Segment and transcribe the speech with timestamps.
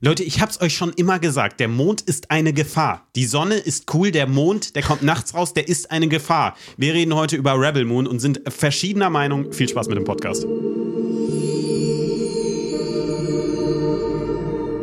[0.00, 3.06] Leute, ich hab's euch schon immer gesagt, der Mond ist eine Gefahr.
[3.16, 6.54] Die Sonne ist cool, der Mond, der kommt nachts raus, der ist eine Gefahr.
[6.76, 9.52] Wir reden heute über Rebel Moon und sind verschiedener Meinung.
[9.52, 10.46] Viel Spaß mit dem Podcast.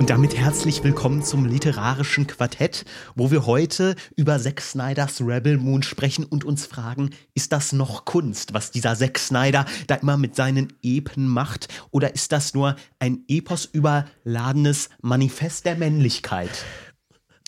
[0.04, 2.84] Und damit herzlich willkommen zum literarischen Quartett,
[3.16, 8.04] wo wir heute über Zack Snyders Rebel Moon sprechen und uns fragen, ist das noch
[8.04, 12.76] Kunst, was dieser Zack Snyder da immer mit seinen Epen macht, oder ist das nur
[13.00, 16.66] ein epos überladenes Manifest der Männlichkeit?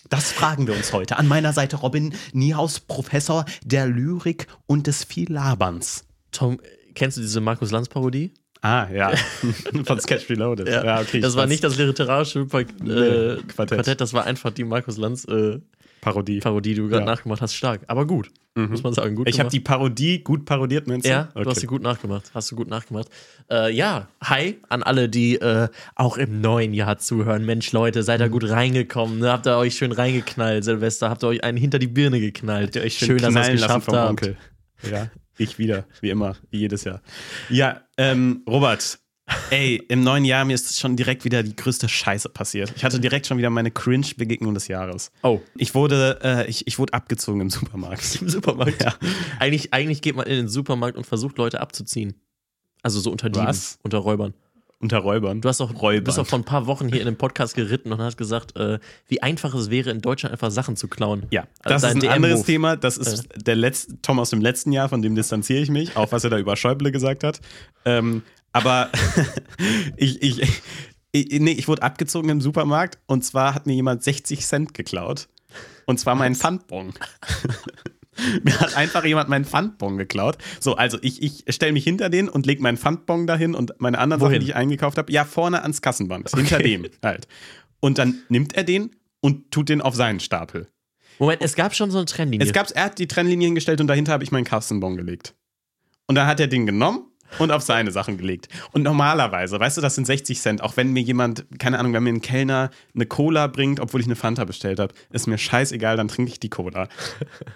[0.08, 1.18] Das fragen wir uns heute.
[1.18, 6.06] An meiner Seite Robin Niehaus, Professor der Lyrik und des Viellaberns.
[6.32, 6.62] Tom,
[6.94, 8.34] kennst du diese Markus Lanz-Parodie?
[8.66, 9.12] Ah, ja.
[9.86, 10.68] Von Sketch Reloaded.
[10.68, 11.20] Ja, ja okay.
[11.20, 13.48] Das war nicht das literarische äh, Quartett.
[13.48, 14.02] Quartett.
[14.02, 15.60] das war einfach die Markus Lanz äh,
[16.02, 16.40] Parodie.
[16.40, 17.12] Parodie, die du gerade Ja.
[17.12, 17.54] nachgemacht hast.
[17.54, 19.16] Stark, aber gut, muss man sagen.
[19.16, 21.12] Gut Ich habe die Parodie gut parodiert, meinst du?
[21.12, 21.44] Ja, okay.
[21.44, 22.32] du hast sie gut nachgemacht.
[22.34, 23.08] Hast du gut nachgemacht.
[23.52, 27.46] Äh, ja, hi an alle, die äh, auch im neuen Jahr zuhören.
[27.46, 28.24] Mensch, Leute, seid Mhm.
[28.24, 29.20] da gut reingekommen.
[29.20, 29.32] Ne?
[29.32, 31.10] Habt ihr euch schön reingeknallt, Silvester?
[31.12, 32.68] Habt ihr euch einen hinter die Birne geknallt?
[32.68, 34.10] Habt ihr euch schön, dass ihr es geschafft habt.
[34.10, 34.38] Onkel.
[34.90, 37.02] Ja, ich wieder, wie immer, wie jedes Jahr.
[37.50, 39.00] Ja, ähm, Robert,
[39.50, 42.74] ey, im neuen Jahr mir ist schon direkt wieder die größte Scheiße passiert.
[42.76, 45.12] Ich hatte direkt schon wieder meine Cringe-Begegnung des Jahres.
[45.24, 45.42] Oh.
[45.56, 48.16] Ich wurde, äh, ich, ich wurde abgezogen im Supermarkt.
[48.22, 48.82] Im Supermarkt.
[48.84, 48.96] Ja.
[49.40, 52.16] Eigentlich, eigentlich geht man in den Supermarkt und versucht, Leute abzuziehen.
[52.82, 53.80] Also so unter Dieben, Was?
[53.82, 54.34] unter Räubern.
[54.80, 55.42] Unter Räubern.
[55.42, 56.04] Du hast auch, Räubern.
[56.04, 58.80] bist auch vor ein paar Wochen hier in dem Podcast geritten und hast gesagt, äh,
[59.08, 61.26] wie einfach es wäre, in Deutschland einfach Sachen zu klauen.
[61.32, 62.76] Ja, Also das ist ein anderes Thema.
[62.76, 66.12] Das ist der letzte Tom aus dem letzten Jahr, von dem distanziere ich mich, auch
[66.12, 67.40] was er da über Schäuble gesagt hat.
[67.86, 68.22] Ähm,
[68.52, 68.90] aber
[69.98, 70.62] ich, ich,
[71.12, 75.30] ich, nee, ich wurde abgezogen im Supermarkt und zwar hat mir jemand 60 Cent geklaut.
[75.86, 76.94] Und zwar meinen Pfandbon.
[78.44, 80.38] Mir hat einfach jemand meinen Pfandbon geklaut.
[80.60, 84.00] So, also ich, ich stelle mich hinter den und lege meinen Pfandbon dahin und meine
[84.00, 84.34] anderen Wohin?
[84.34, 86.30] Sachen, die ich eingekauft habe, ja, vorne ans Kassenband.
[86.32, 87.28] Hinter dem halt.
[87.80, 90.68] Und dann nimmt er den und tut den auf seinen Stapel.
[91.20, 92.46] Moment, es gab schon so eine Trennlinie.
[92.46, 95.36] Es gab, er hat die Trennlinie hingestellt und dahinter habe ich meinen Kassenbon gelegt.
[96.08, 97.08] Und dann hat er den genommen
[97.40, 98.50] und auf seine Sachen gelegt.
[98.72, 100.62] Und normalerweise, weißt du, das sind 60 Cent.
[100.64, 104.08] Auch wenn mir jemand, keine Ahnung, wenn mir ein Kellner eine Cola bringt, obwohl ich
[104.08, 106.88] eine Fanta bestellt habe, ist mir scheißegal, dann trinke ich die Cola.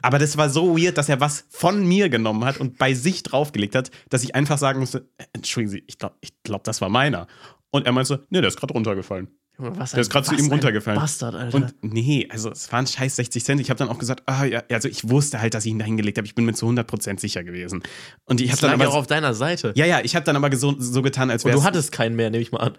[0.01, 3.23] Aber das war so weird, dass er was von mir genommen hat und bei sich
[3.23, 6.81] draufgelegt hat, dass ich einfach sagen musste, äh, entschuldigen Sie, ich glaube, ich glaub, das
[6.81, 7.27] war meiner.
[7.71, 9.27] Und er meinte so, nee, der ist gerade runtergefallen.
[9.59, 10.99] Junge, was Der ist gerade zu ihm runtergefallen.
[10.99, 11.55] Bastard, Alter.
[11.55, 13.61] Und nee, also es waren scheiß 60 Cent.
[13.61, 15.85] Ich habe dann auch gesagt, ah, ja, also ich wusste halt, dass ich ihn da
[15.85, 16.25] hingelegt habe.
[16.25, 17.83] Ich bin mir zu 100% sicher gewesen.
[18.25, 18.99] Und ich habe dann ja auch aber.
[18.99, 19.73] auf deiner Seite.
[19.75, 22.29] Ja, ja, ich habe dann aber so, so getan, als wäre du hattest keinen mehr,
[22.29, 22.77] nehme ich mal an.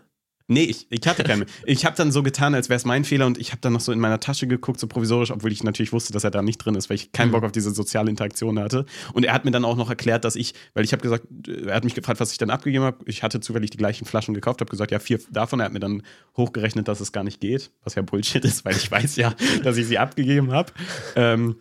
[0.51, 1.49] Nee, ich, ich hatte keinen mehr.
[1.65, 3.81] Ich habe dann so getan, als wäre es mein Fehler und ich habe dann noch
[3.81, 6.59] so in meiner Tasche geguckt, so provisorisch, obwohl ich natürlich wusste, dass er da nicht
[6.59, 8.85] drin ist, weil ich keinen Bock auf diese soziale Interaktion hatte.
[9.13, 11.77] Und er hat mir dann auch noch erklärt, dass ich, weil ich habe gesagt, er
[11.77, 12.99] hat mich gefragt, was ich dann abgegeben habe.
[13.07, 15.61] Ich hatte zufällig die gleichen Flaschen gekauft, habe gesagt, ja, vier davon.
[15.61, 16.03] Er hat mir dann
[16.37, 19.33] hochgerechnet, dass es gar nicht geht, was ja Bullshit ist, weil ich weiß ja,
[19.63, 20.73] dass ich sie abgegeben habe.
[21.15, 21.61] Ähm,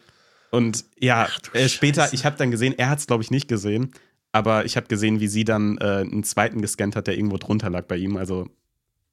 [0.50, 3.92] und ja, äh, später, ich habe dann gesehen, er hat es, glaube ich, nicht gesehen,
[4.32, 7.70] aber ich habe gesehen, wie sie dann äh, einen zweiten gescannt hat, der irgendwo drunter
[7.70, 8.18] lag bei ihm.
[8.18, 8.48] Also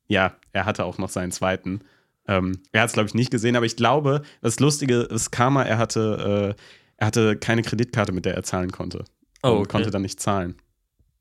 [0.09, 1.81] ja, er hatte auch noch seinen zweiten.
[2.29, 5.63] Ähm, er hat es, glaube ich, nicht gesehen, aber ich glaube, das Lustige ist Karma,
[5.63, 6.63] er hatte, äh,
[6.97, 9.05] er hatte keine Kreditkarte, mit der er zahlen konnte.
[9.43, 9.69] Oh, und okay.
[9.69, 10.57] konnte dann nicht zahlen,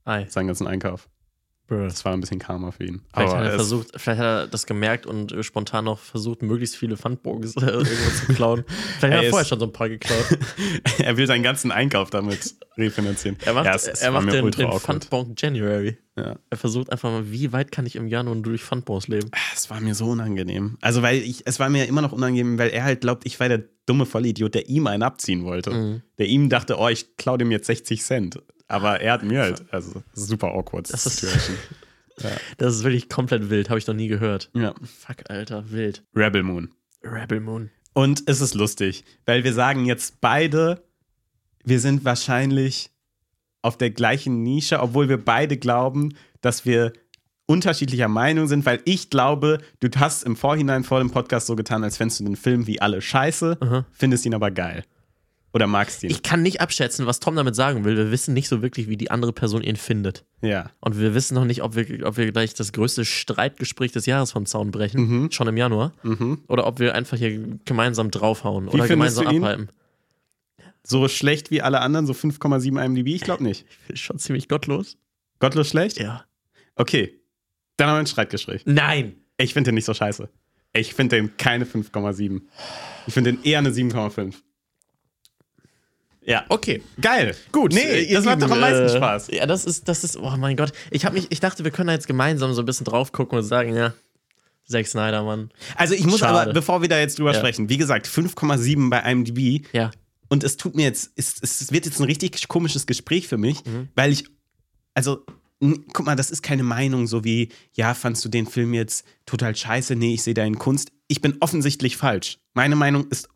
[0.05, 0.25] Ei.
[0.29, 1.07] seinen ganzen Einkauf.
[1.67, 3.01] Das war ein bisschen Karma für ihn.
[3.13, 6.75] Vielleicht hat, er versucht, vielleicht hat er das gemerkt und äh, spontan noch versucht, möglichst
[6.75, 8.63] viele Pfandbogens äh, irgendwo zu klauen.
[8.99, 10.37] Vielleicht hat er vorher schon so ein paar geklaut.
[10.99, 13.37] er will seinen ganzen Einkauf damit refinanzieren.
[13.45, 14.81] Er macht, ja, es- es er war macht den, den awkward.
[14.83, 15.97] Pfandbon January.
[16.15, 16.35] Ja.
[16.49, 19.31] Er versucht einfach mal, wie weit kann ich im Januar nur durch Pfandbons leben?
[19.55, 20.77] Es war mir so unangenehm.
[20.81, 23.49] Also, weil ich, es war mir immer noch unangenehm, weil er halt glaubt, ich war
[23.49, 25.71] der dumme Vollidiot, der ihm einen abziehen wollte.
[25.71, 26.01] Mhm.
[26.19, 28.39] Der ihm dachte, oh, ich klaue dem jetzt 60 Cent.
[28.67, 30.91] Aber er hat mir halt, also, super awkward.
[30.91, 31.57] Das ist- Situation.
[32.57, 34.49] Das ist wirklich komplett wild, habe ich noch nie gehört.
[34.53, 34.73] ja.
[35.01, 36.01] Fuck, Alter, wild.
[36.15, 36.69] Rebel Moon.
[37.03, 37.71] Rebel Moon.
[37.91, 40.81] Und es ist lustig, weil wir sagen jetzt beide,
[41.65, 42.89] wir sind wahrscheinlich
[43.61, 46.93] auf der gleichen Nische, obwohl wir beide glauben, dass wir
[47.47, 51.83] unterschiedlicher Meinung sind, weil ich glaube, du hast im Vorhinein vor dem Podcast so getan,
[51.83, 53.85] als fändest du den Film wie alle scheiße, Aha.
[53.91, 54.85] findest ihn aber geil.
[55.55, 56.09] Oder magst ihn.
[56.11, 57.95] Ich kann nicht abschätzen, was Tom damit sagen will.
[57.95, 60.25] Wir wissen nicht so wirklich, wie die andere Person ihn findet.
[60.41, 60.69] ja.
[60.81, 64.33] Und wir wissen noch nicht, ob wir, ob wir gleich das größte Streitgespräch des Jahres
[64.33, 65.31] vom Zaun brechen, Mhm.
[65.31, 65.93] schon im Januar.
[66.49, 69.69] Oder ob wir einfach hier gemeinsam draufhauen oder findest gemeinsam du abhalten.
[70.83, 73.07] So schlecht wie alle anderen, so 5,7 IMDb?
[73.15, 73.65] Ich glaube nicht.
[73.87, 74.97] Ist schon ziemlich gottlos.
[75.39, 75.99] Gottlos schlecht?
[75.99, 76.25] Ja.
[76.75, 77.19] Okay.
[77.77, 78.63] Dann haben wir ein Streitgespräch.
[78.65, 79.15] Nein!
[79.37, 80.29] Ich finde den nicht so scheiße.
[80.73, 82.41] Ich finde den keine 5,7.
[83.07, 84.35] Ich finde den eher eine 7,5.
[86.25, 86.81] Ja, Okay.
[86.99, 87.35] geil.
[87.51, 87.73] Gut.
[87.73, 89.27] Nee, Äh, ihr das macht doch am meisten äh, Spaß.
[89.31, 90.71] Ja, das ist, das ist, oh mein Gott.
[90.91, 93.37] Ich, hab mich, ich dachte, wir können da jetzt gemeinsam so ein bisschen drauf gucken
[93.37, 93.93] und sagen, ja,
[94.67, 95.51] Zack Snyder, Mann.
[95.75, 96.39] Also ich muss Schade.
[96.41, 97.37] aber, bevor wir da jetzt drüber Ja.
[97.39, 99.65] sprechen, wie gesagt, 5,7 bei IMDb.
[99.73, 99.91] Ja.
[100.27, 103.63] Und es tut mir jetzt, es, es wird jetzt ein richtig komisches Gespräch für mich,
[103.63, 103.89] Mhm.
[103.93, 104.25] weil ich,
[104.95, 105.23] also,
[105.93, 109.55] guck mal, das ist keine Meinung so wie, ja, fandst du den Film jetzt total
[109.55, 109.95] scheiße?
[109.95, 110.89] Nee, ich sehe da in Kunst.
[111.07, 112.39] Ich bin offensichtlich falsch.
[112.55, 113.29] Meine Meinung ist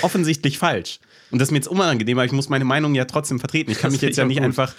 [0.00, 1.00] offensichtlich falsch.
[1.30, 3.70] Und das ist mir jetzt unangenehm, aber ich muss meine Meinung ja trotzdem vertreten.
[3.70, 4.44] Ich kann Das mich jetzt ja nicht gut.
[4.44, 4.74] einfach.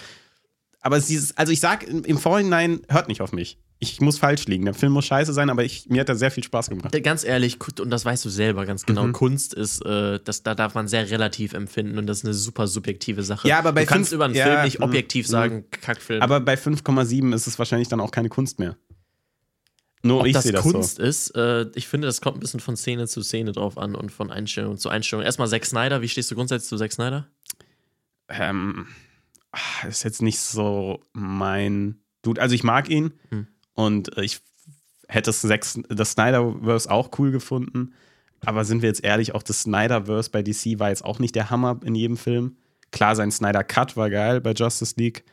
[0.81, 3.59] Aber es ist, also ich sag im Vorhinein, hört nicht auf mich.
[3.83, 4.65] Ich muss falsch liegen.
[4.65, 6.95] Der Film muss scheiße sein, aber ich, mir hat er sehr viel Spaß gemacht.
[7.03, 9.13] Ganz ehrlich, und das weißt du selber ganz genau, Mhm.
[9.13, 12.67] Kunst ist, äh, das, da darf man sehr relativ empfinden und das ist eine super
[12.67, 13.47] subjektive Sache.
[13.47, 15.31] Ja, aber bei du kannst über einen ja, Film nicht mhm, objektiv mhm.
[15.31, 16.21] sagen, Kackfilm.
[16.21, 18.75] Aber bei 5,7 ist es wahrscheinlich dann auch keine Kunst mehr.
[20.03, 21.03] Nur Ob ich das sehe das Kunst so.
[21.03, 24.11] ist, äh, ich finde, das kommt ein bisschen von Szene zu Szene drauf an und
[24.11, 25.23] von Einstellung zu Einstellung.
[25.23, 27.27] Erstmal Zack Snyder, wie stehst du grundsätzlich zu Zack Snyder?
[28.29, 28.87] Ähm,
[29.51, 32.41] ah, ist jetzt nicht so mein Dude.
[32.41, 33.47] Also ich mag ihn Hm.
[33.73, 34.39] und ich
[35.07, 37.93] hätte das, Sex, das Snyderverse auch cool gefunden.
[38.43, 41.49] Aber sind wir jetzt ehrlich, auch das Snyderverse bei DC war jetzt auch nicht der
[41.51, 42.57] Hammer in jedem Film.
[42.91, 45.23] Klar, sein Snyder Cut war geil bei Justice League.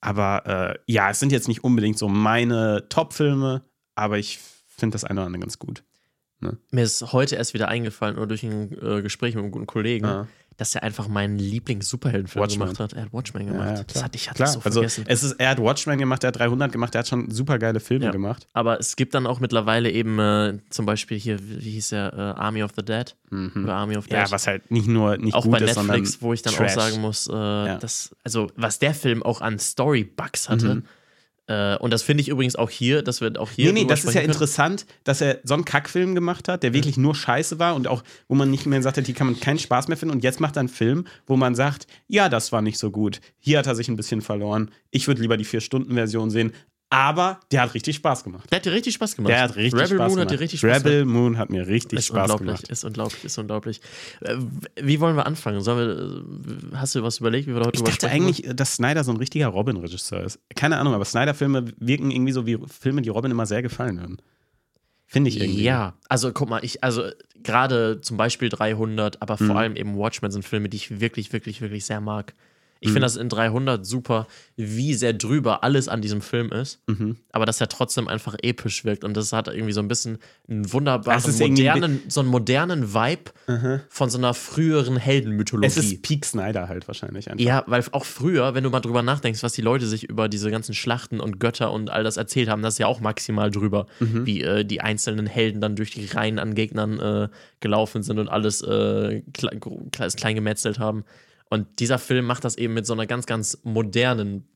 [0.00, 3.64] Aber äh, ja, es sind jetzt nicht unbedingt so meine Top-Filme,
[3.98, 5.82] aber ich finde das eine oder andere ganz gut.
[6.70, 10.06] Mir ist heute erst wieder eingefallen, oder durch ein äh, Gespräch mit einem guten Kollegen,
[10.06, 10.28] Ja.
[10.56, 12.92] dass er einfach meinen Lieblings-Superheldenfilm gemacht hat.
[12.92, 13.66] Er hat Watchmen gemacht.
[13.68, 15.04] Ja, ja, das hatte ich hatte Klar, so also vergessen.
[15.08, 17.80] es ist, er hat Watchmen gemacht, er hat 300 gemacht, er hat schon super geile
[17.80, 18.10] Filme Ja.
[18.12, 18.46] gemacht.
[18.52, 22.16] Aber es gibt dann auch mittlerweile eben äh, zum Beispiel hier, wie hieß der, äh,
[22.40, 23.16] Army of the Dead?
[23.32, 24.12] Oder Army of Dead.
[24.18, 24.24] Mhm.
[24.24, 26.54] Ja, was halt nicht nur nicht auch gut bei ist, Netflix, sondern wo ich dann
[26.54, 26.70] Trash.
[26.76, 27.32] auch sagen muss, äh,
[27.80, 30.76] dass, also was der Film auch an Story-Bugs hatte.
[30.76, 30.84] Mhm.
[31.48, 33.72] Äh, und das finde ich übrigens auch hier, das wird auch hier.
[33.72, 34.32] Nee, nee, das ist ja können.
[34.32, 38.04] interessant, dass er so einen Kackfilm gemacht hat, der wirklich nur scheiße war und auch,
[38.28, 40.14] wo man nicht mehr sagt, hat, hier kann man keinen Spaß mehr finden.
[40.14, 43.20] Und jetzt macht er einen Film, wo man sagt, ja, das war nicht so gut.
[43.38, 44.70] Hier hat er sich ein bisschen verloren.
[44.90, 46.52] Ich würde lieber die Vier-Stunden-Version sehen.
[46.90, 48.50] Aber der hat richtig Spaß gemacht.
[48.50, 49.30] Der hat dir richtig Spaß gemacht.
[49.30, 50.20] Der hat richtig Rebel Spaß Moon gemacht.
[50.20, 52.00] hat dir richtig Spaß Rebel Moon hat mir richtig gemacht.
[52.00, 52.68] Ist Spaß unglaublich, gemacht.
[52.70, 53.80] ist unglaublich, ist unglaublich.
[54.22, 54.36] Äh,
[54.80, 55.60] wie wollen wir anfangen?
[55.60, 56.24] Sollen
[56.70, 59.10] wir, hast du was überlegt, wie wir da heute Ich dachte eigentlich, dass Snyder so
[59.12, 60.38] ein richtiger Robin-Regisseur ist.
[60.56, 64.16] Keine Ahnung, aber Snyder-Filme wirken irgendwie so wie Filme, die Robin immer sehr gefallen würden.
[65.04, 65.62] Finde ich irgendwie.
[65.62, 67.04] Ja, also guck mal, ich, also
[67.42, 69.56] gerade zum Beispiel 300, aber vor Mhm.
[69.56, 72.34] allem eben Watchmen sind Filme, die ich wirklich, wirklich, wirklich sehr mag.
[72.80, 72.92] Ich Mhm.
[72.92, 74.26] finde das in 300 super,
[74.56, 77.16] wie sehr drüber alles an diesem Film ist, Mhm.
[77.32, 80.72] aber dass er trotzdem einfach episch wirkt und das hat irgendwie so ein bisschen einen
[80.72, 83.32] wunderbaren, modernen, so einen modernen Vibe
[83.88, 85.66] von so einer früheren Heldenmythologie.
[85.66, 87.44] Es ist Peak Snyder halt wahrscheinlich einfach.
[87.44, 90.50] Ja, weil auch früher, wenn du mal drüber nachdenkst, was die Leute sich über diese
[90.50, 93.86] ganzen Schlachten und Götter und all das erzählt haben, das ist ja auch maximal drüber,
[94.00, 94.26] Mhm.
[94.26, 97.28] wie äh, die einzelnen Helden dann durch die Reihen an Gegnern äh,
[97.60, 101.04] gelaufen sind und alles äh, kle gro- kle- klein gemetzelt haben.
[101.50, 104.48] Und dieser Film macht das eben mit so einer ganz, ganz modernen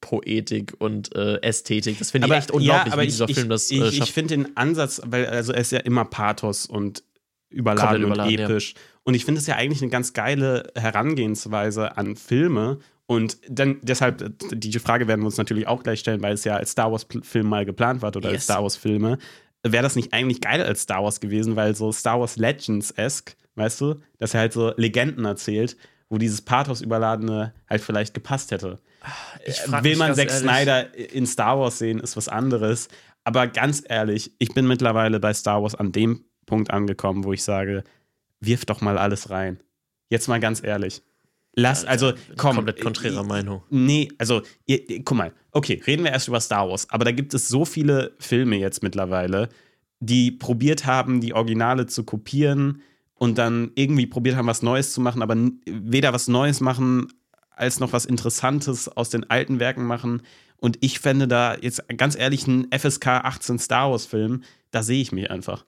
[0.00, 1.98] Poetik und äh, Ästhetik.
[1.98, 4.12] Das finde ich echt unglaublich, wie dieser ich, Film das ich, äh, ich schafft.
[4.12, 7.02] finde den Ansatz, weil also er ist ja immer Pathos und
[7.50, 8.74] überladen, überladen, und episch.
[9.02, 12.78] Und ich finde es ja eigentlich eine ganz geile Herangehensweise an Filme.
[13.06, 16.56] Und dann deshalb, die Frage werden wir uns natürlich auch gleich stellen, weil es ja
[16.56, 18.44] als Star Wars-Film mal geplant war oder als Yes.
[18.44, 19.18] Star Wars-Filme.
[19.62, 23.80] Wäre das nicht eigentlich geil als Star Wars gewesen, weil so Star Wars Legends-esque, weißt
[23.80, 25.76] du, dass er halt so Legenden erzählt,
[26.08, 28.78] wo dieses Pathos überladene halt vielleicht gepasst hätte.
[29.66, 32.88] Frag Will man Zack Snyder in Star Wars sehen, ist was anderes.
[33.24, 37.42] Aber ganz ehrlich, ich bin mittlerweile bei Star Wars an dem Punkt angekommen, wo ich
[37.42, 37.82] sage,
[38.40, 39.58] wirf doch mal alles rein.
[40.10, 41.02] Jetzt mal ganz ehrlich.
[41.54, 42.56] Lass, also, komm.
[42.56, 43.62] Komplett konträrer Meinung.
[43.70, 47.12] Nee, also, ihr, ihr, guck mal, okay, reden wir erst über Star Wars, aber da
[47.12, 49.48] gibt es so viele Filme jetzt mittlerweile,
[49.98, 52.82] die probiert haben, die Originale zu kopieren
[53.18, 57.12] und dann irgendwie probiert haben, was Neues zu machen, aber weder was Neues machen,
[57.50, 60.22] als noch was Interessantes aus den alten Werken machen.
[60.58, 65.12] Und ich fände da jetzt ganz ehrlich einen FSK 18 Star Wars-Film, da sehe ich
[65.12, 65.64] mich einfach.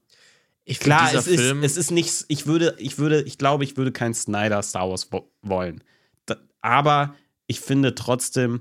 [0.64, 3.90] Ich Klar, es ist, es ist nichts, ich würde, ich würde, ich glaube, ich würde
[3.90, 5.82] kein Snyder Star Wars wo wollen.
[6.26, 7.14] Da, aber
[7.46, 8.60] ich finde trotzdem,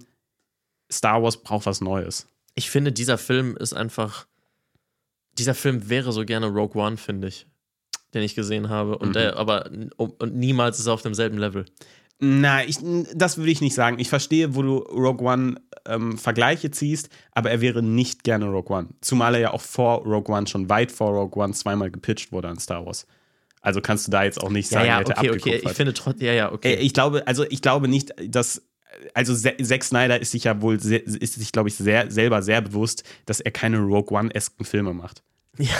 [0.90, 2.28] Star Wars braucht was Neues.
[2.56, 4.26] ich finde, dieser Film ist einfach.
[5.38, 7.46] Dieser Film wäre so gerne Rogue One, finde ich.
[8.14, 8.98] Den ich gesehen habe.
[8.98, 9.14] Und Mhm.
[9.14, 11.66] der, aber n- und niemals ist er auf demselben Level.
[12.20, 12.78] Na, ich,
[13.14, 14.00] das würde ich nicht sagen.
[14.00, 18.76] Ich verstehe, wo du Rogue One ähm, Vergleiche ziehst, aber er wäre nicht gerne Rogue
[18.76, 18.88] One.
[19.02, 22.48] Zumal er ja auch vor Rogue One, schon weit vor Rogue One, zweimal gepitcht wurde
[22.48, 23.06] an Star Wars.
[23.62, 25.62] Also kannst du da jetzt auch nicht Ja, sagen, ja, er hätte okay, okay.
[25.64, 26.76] Ich finde trotzdem, ja, ja, Äh, okay.
[26.76, 28.64] Ich glaube, also ich glaube nicht, dass
[29.14, 32.62] also Zack Snyder ist sich ja wohl sehr, ist sich, glaube ich, sehr, selber sehr
[32.62, 35.22] bewusst, dass er keine Rogue One-esken Filme macht.
[35.60, 35.76] Ja,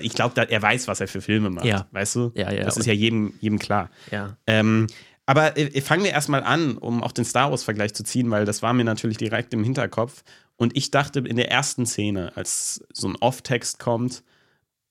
[0.00, 1.66] Ich glaube, er weiß, was er für Filme macht.
[1.66, 1.86] Ja.
[1.90, 2.32] Weißt du?
[2.34, 2.64] Ja, ja.
[2.64, 3.90] Das ist ja jedem, jedem klar.
[4.10, 4.36] ja.
[4.46, 4.86] Ähm,
[5.26, 8.62] aber äh, fangen wir erstmal an, um auch den Star Wars-Vergleich zu ziehen, weil das
[8.62, 10.22] war mir natürlich direkt im Hinterkopf.
[10.56, 14.22] Und ich dachte in der ersten Szene, als so ein Off-Text kommt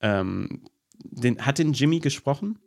[0.02, 0.66] ähm,
[1.04, 2.60] den, hat den Jimmy gesprochen?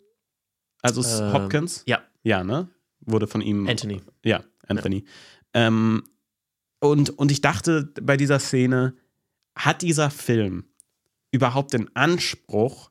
[0.83, 1.83] Also Ähm, Hopkins?
[1.87, 2.69] Ja, Ja, ne?
[3.01, 3.69] Wurde von ihm.
[3.69, 4.01] Anthony.
[4.25, 5.05] Ja, Anthony.
[5.53, 6.05] Ähm,
[6.81, 8.95] und, und ich dachte bei dieser Szene,
[9.57, 10.65] hat dieser Film
[11.37, 12.91] überhaupt den Anspruch,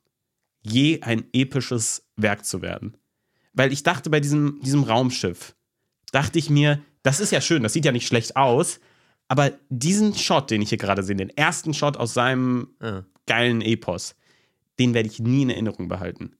[0.61, 2.97] je ein episches Werk zu werden?
[3.53, 5.55] Weil ich dachte bei diesem, diesem Raumschiff,
[6.11, 8.79] dachte ich mir, das ist ja schön, das sieht ja nicht schlecht aus,
[9.27, 13.05] aber diesen Shot, den ich hier gerade sehe, den ersten Shot aus seinem Ja.
[13.25, 14.15] geilen Epos,
[14.79, 16.35] den werde ich nie in Erinnerung behalten.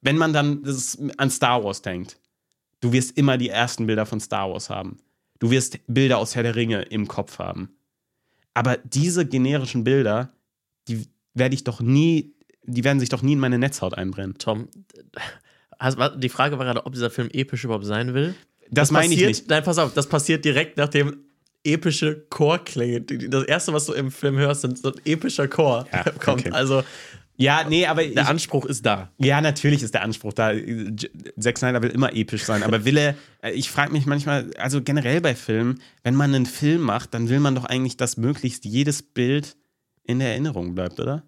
[0.00, 2.18] Wenn man dann das an Star Wars denkt,
[2.80, 4.98] du wirst immer die ersten Bilder von Star Wars haben.
[5.38, 7.70] Du wirst Bilder aus Herr der Ringe im Kopf haben.
[8.54, 10.32] Aber diese generischen Bilder,
[10.88, 11.06] die
[11.40, 14.36] werde ich doch nie, die werden sich doch nie in meine Netzhaut einbrennen.
[14.38, 14.68] Tom,
[16.18, 18.34] die Frage war gerade, ob dieser Film episch überhaupt sein will.
[18.70, 19.48] Das, meine ich nicht.
[19.48, 21.24] Nein, pass auf, das passiert direkt nach dem
[21.64, 23.00] epische Chorklänge.
[23.02, 26.42] Das erste, was du im Film hörst, sind so ein epischer Chor Ja, kommt.
[26.46, 26.50] okay.
[26.52, 26.82] Also
[27.36, 29.10] Ja, nee, aber ich, der Anspruch ist da.
[29.18, 30.52] Ja, natürlich ist der Anspruch da.
[31.38, 33.14] Zack Snyder will immer episch sein, aber will er,
[33.52, 37.40] ich frage mich manchmal, also generell bei Filmen, wenn man einen Film macht, dann will
[37.40, 39.56] man doch eigentlich, dass möglichst jedes Bild
[40.04, 41.24] in der Erinnerung bleibt, oder?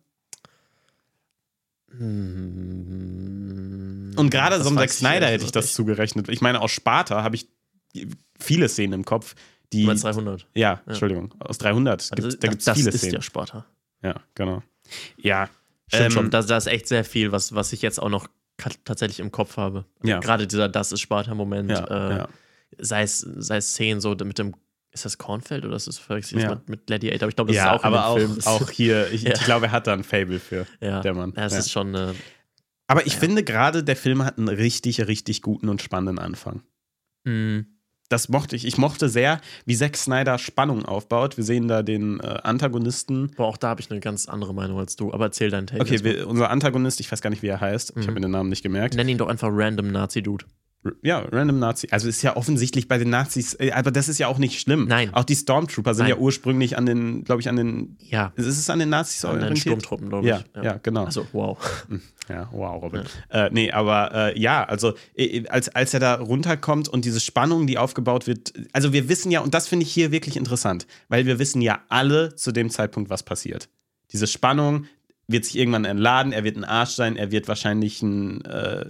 [4.17, 5.75] Und gerade Das so einem Zack Snyder hätte ich das nicht.
[5.75, 6.29] zugerechnet.
[6.29, 7.49] Ich meine, aus Sparta habe ich
[8.39, 9.35] viele Szenen im Kopf,
[9.73, 9.83] die.
[9.83, 10.47] Du meinst 300.
[10.55, 12.01] ja, Entschuldigung, aus 300.
[12.01, 13.15] Also, Gibt's, da gibt es das viele ist Szenen.
[13.15, 13.67] ja Sparta.
[14.03, 14.63] Ja, genau.
[15.17, 15.49] Ja.
[15.89, 18.27] Stimmt ähm, schon, da, da ist echt sehr viel, was, was ich jetzt auch noch
[18.85, 19.85] tatsächlich im Kopf habe.
[20.03, 20.21] Ja.
[20.21, 21.71] Gerade dieser Das ist Sparta-Moment.
[21.71, 22.29] Ja, äh, ja.
[22.79, 24.55] sei, es, sei es Szenen so mit dem,
[24.93, 26.61] ist das Kornfeld oder ist das verwechselt Ja.
[26.67, 27.23] mit, Gladiator?
[27.25, 28.39] Aber ich glaube, das ja, ist auch aber auch, Film.
[28.45, 29.33] Auch hier, ich, Ja.
[29.35, 30.67] ich glaube, er hat da ein Fable für.
[30.81, 31.33] ja, der Mann.
[31.37, 31.95] Ja, es ist schon.
[31.95, 32.13] Äh,
[32.89, 36.63] Aber ich finde gerade, der Film hat einen richtig, richtig guten und spannenden Anfang.
[37.25, 37.65] mh,
[38.11, 38.67] Das mochte ich.
[38.67, 41.39] Ich mochte sehr, wie Zack Snyder Spannung aufbaut.
[41.39, 43.31] Wir sehen da den äh, Antagonisten.
[43.37, 45.13] boah, auch da habe ich eine ganz andere Meinung als du.
[45.15, 45.81] Aber erzähl deinen Take.
[45.81, 47.95] Okay, wir, unser Antagonist, ich weiß gar nicht, wie er heißt.
[47.97, 48.95] Ich habe mir den Namen nicht gemerkt.
[48.95, 50.45] Nenn ihn doch einfach Random Nazi-Dude.
[51.03, 51.87] Ja, Random Nazi.
[51.93, 54.87] Also ist ja offensichtlich bei den Nazis, äh, aber das ist ja auch nicht schlimm.
[54.89, 55.15] Nein.
[55.15, 56.17] Auch die Stormtrooper sind Nein.
[56.17, 57.97] ja ursprünglich an den, glaube ich, an den.
[58.01, 58.33] Ja.
[58.35, 59.63] Ist es an den Nazis An den orientiert?
[59.63, 60.63] Sturmtruppen, glaube Ja, ich.
[60.65, 61.05] ja, genau.
[61.05, 61.57] Also, wow.
[62.29, 63.03] Ja, wow, Robin.
[63.31, 67.67] Äh, nee, aber äh, ja, also äh, als, als er da runterkommt und diese Spannung,
[67.69, 71.27] die aufgebaut wird, also wir wissen ja, und das finde ich hier wirklich interessant, weil
[71.27, 73.69] wir wissen ja alle zu dem Zeitpunkt, was passiert.
[74.13, 74.87] Diese Spannung
[75.29, 78.87] wird sich irgendwann entladen, er wird ein Arsch sein, er wird wahrscheinlich ein, äh,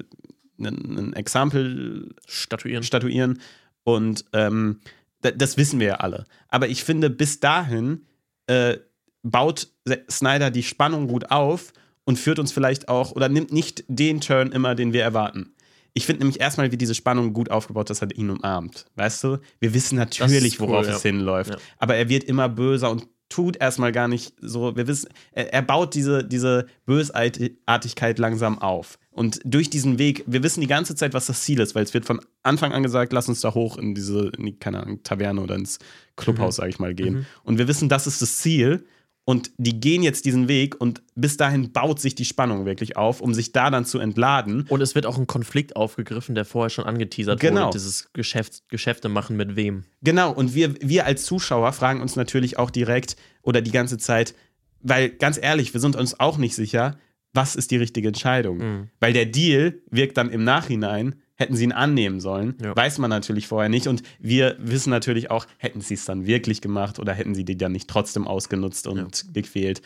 [0.67, 2.83] ein, Exempel Statuieren.
[2.83, 3.41] statuieren
[3.85, 4.81] und ähm,
[5.21, 6.25] da- das wissen wir ja alle.
[6.49, 8.07] Aber ich finde, bis dahin
[8.47, 8.79] äh,
[9.23, 9.69] baut
[10.11, 11.73] Snyder die Spannung gut auf
[12.05, 15.55] und führt uns vielleicht auch oder nimmt nicht den Turn immer, den wir erwarten.
[15.95, 18.87] Ich finde nämlich erstmal, wie diese Spannung gut aufgebaut, dass er ihn umarmt.
[18.97, 19.39] Weißt du?
[19.61, 20.97] Wir wissen natürlich, ist cool, worauf ja.
[20.97, 21.51] es hinläuft.
[21.51, 21.57] Ja.
[21.79, 24.77] Aber er wird immer böser und tut erstmal gar nicht so.
[24.77, 28.99] Wir wissen, er, er baut diese, diese Bösartigkeit langsam auf.
[29.11, 31.93] Und durch diesen Weg, wir wissen die ganze Zeit, was das Ziel ist, weil es
[31.93, 35.03] wird von Anfang an gesagt, lass uns da hoch in diese, in die, keine Ahnung,
[35.03, 35.79] Taverne oder ins
[36.17, 37.27] Clubhaus, sag ich mal, gehen.
[37.43, 38.87] Und wir wissen, das ist das Ziel.
[39.25, 43.21] Und die gehen jetzt diesen Weg und bis dahin baut sich die Spannung wirklich auf,
[43.21, 44.67] um sich da dann zu entladen.
[44.69, 47.67] Und es wird auch ein Konflikt aufgegriffen, der vorher schon angeteasert Genau.
[47.67, 47.79] wurde.
[47.79, 49.85] Dieses Geschäft, Geschäfte machen mit wem.
[50.03, 54.35] Genau, und wir, wir als Zuschauer fragen uns natürlich auch direkt oder die ganze Zeit,
[54.81, 56.99] weil ganz ehrlich, wir sind uns auch nicht sicher,
[57.33, 58.59] was ist die richtige Entscheidung.
[58.59, 58.91] Mhm.
[58.99, 62.75] Weil der Deal wirkt dann im Nachhinein, hätten sie ihn annehmen sollen, Ja.
[62.75, 63.87] weiß man natürlich vorher nicht.
[63.87, 67.57] Und wir wissen natürlich auch, hätten sie es dann wirklich gemacht oder hätten sie die
[67.59, 69.83] dann nicht trotzdem ausgenutzt und gequält.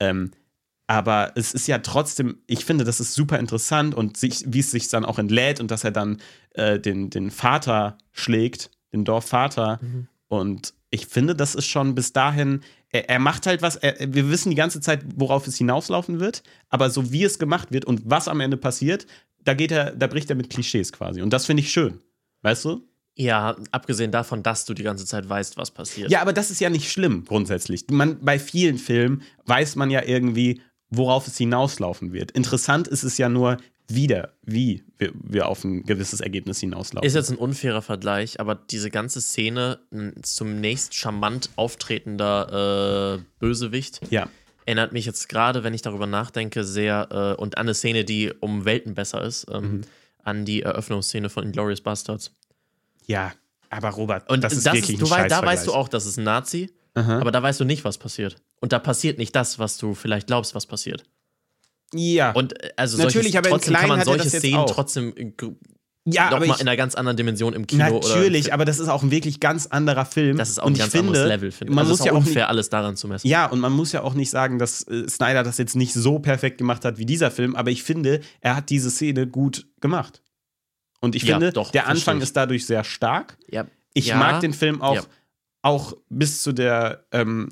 [0.00, 0.30] Ähm,
[0.86, 4.70] aber es ist ja trotzdem, ich finde, das ist super interessant und sich, wie es
[4.70, 6.18] sich dann auch entlädt und dass er dann
[6.54, 9.80] äh, den, den Vater schlägt, den Dorfvater.
[10.28, 12.60] Und ich finde, das ist schon bis dahin,
[12.90, 16.42] er, er macht halt was, er, wir wissen die ganze Zeit, worauf es hinauslaufen wird,
[16.70, 19.06] aber so wie es gemacht wird und was am Ende passiert,
[19.44, 21.22] da geht er, da bricht er mit Klischees quasi.
[21.22, 22.00] Und das finde ich schön.
[22.42, 22.82] Weißt du?
[23.14, 26.10] Ja, abgesehen davon, dass du die ganze Zeit weißt, was passiert.
[26.10, 27.84] Ja, aber das ist ja nicht schlimm grundsätzlich.
[27.90, 32.30] Man, bei vielen Filmen weiß man ja irgendwie, worauf es hinauslaufen wird.
[32.30, 33.56] Interessant ist es ja nur,
[33.88, 37.06] wieder, wie wir, wir auf ein gewisses Ergebnis hinauslaufen.
[37.06, 43.22] Ist jetzt ein unfairer Vergleich, aber diese ganze Szene m, zum nächst charmant auftretender äh,
[43.38, 44.28] Bösewicht ja.
[44.68, 48.32] Erinnert mich jetzt gerade, wenn ich darüber nachdenke, sehr äh, und an eine Szene, die
[48.40, 49.80] um Welten besser ist, ähm, Mhm.
[50.22, 52.32] an die Eröffnungsszene von Inglourious Bastards.
[53.06, 53.32] Ja,
[53.70, 55.88] aber Robert, Und das ist das wirklich ist, du ein weißt, da weißt du auch,
[55.88, 57.18] das ist ein Nazi, Aha.
[57.18, 58.36] aber da weißt du nicht, was passiert.
[58.60, 61.04] Und da passiert nicht das, was du vielleicht glaubst, was passiert.
[61.94, 62.32] Ja.
[62.32, 64.70] Und äh, also Natürlich, aber trotzdem kann man solche Szenen auch.
[64.70, 65.32] trotzdem äh,
[66.12, 67.84] Ja, aber nochmal in einer ganz anderen Dimension im Kino.
[67.84, 70.36] Natürlich, oder aber das ist auch ein wirklich ganz anderer Film.
[70.36, 71.74] das ist auch und ein ganz finde, anderes Level, finde ich.
[71.76, 73.26] Man also muss ist ja auch unfair, alles daran zu messen.
[73.26, 76.18] Ja, und man muss ja auch nicht sagen, dass äh, Snyder das jetzt nicht so
[76.18, 80.22] perfekt gemacht hat wie dieser Film, aber ich finde, er hat diese Szene gut gemacht.
[81.00, 82.24] Und ich Ja, finde, doch, der Anfang ich.
[82.24, 83.36] ist dadurch sehr stark.
[83.50, 85.06] Ja, Ich ja, mag den Film auch,
[85.62, 87.50] auch bis zu der, ähm,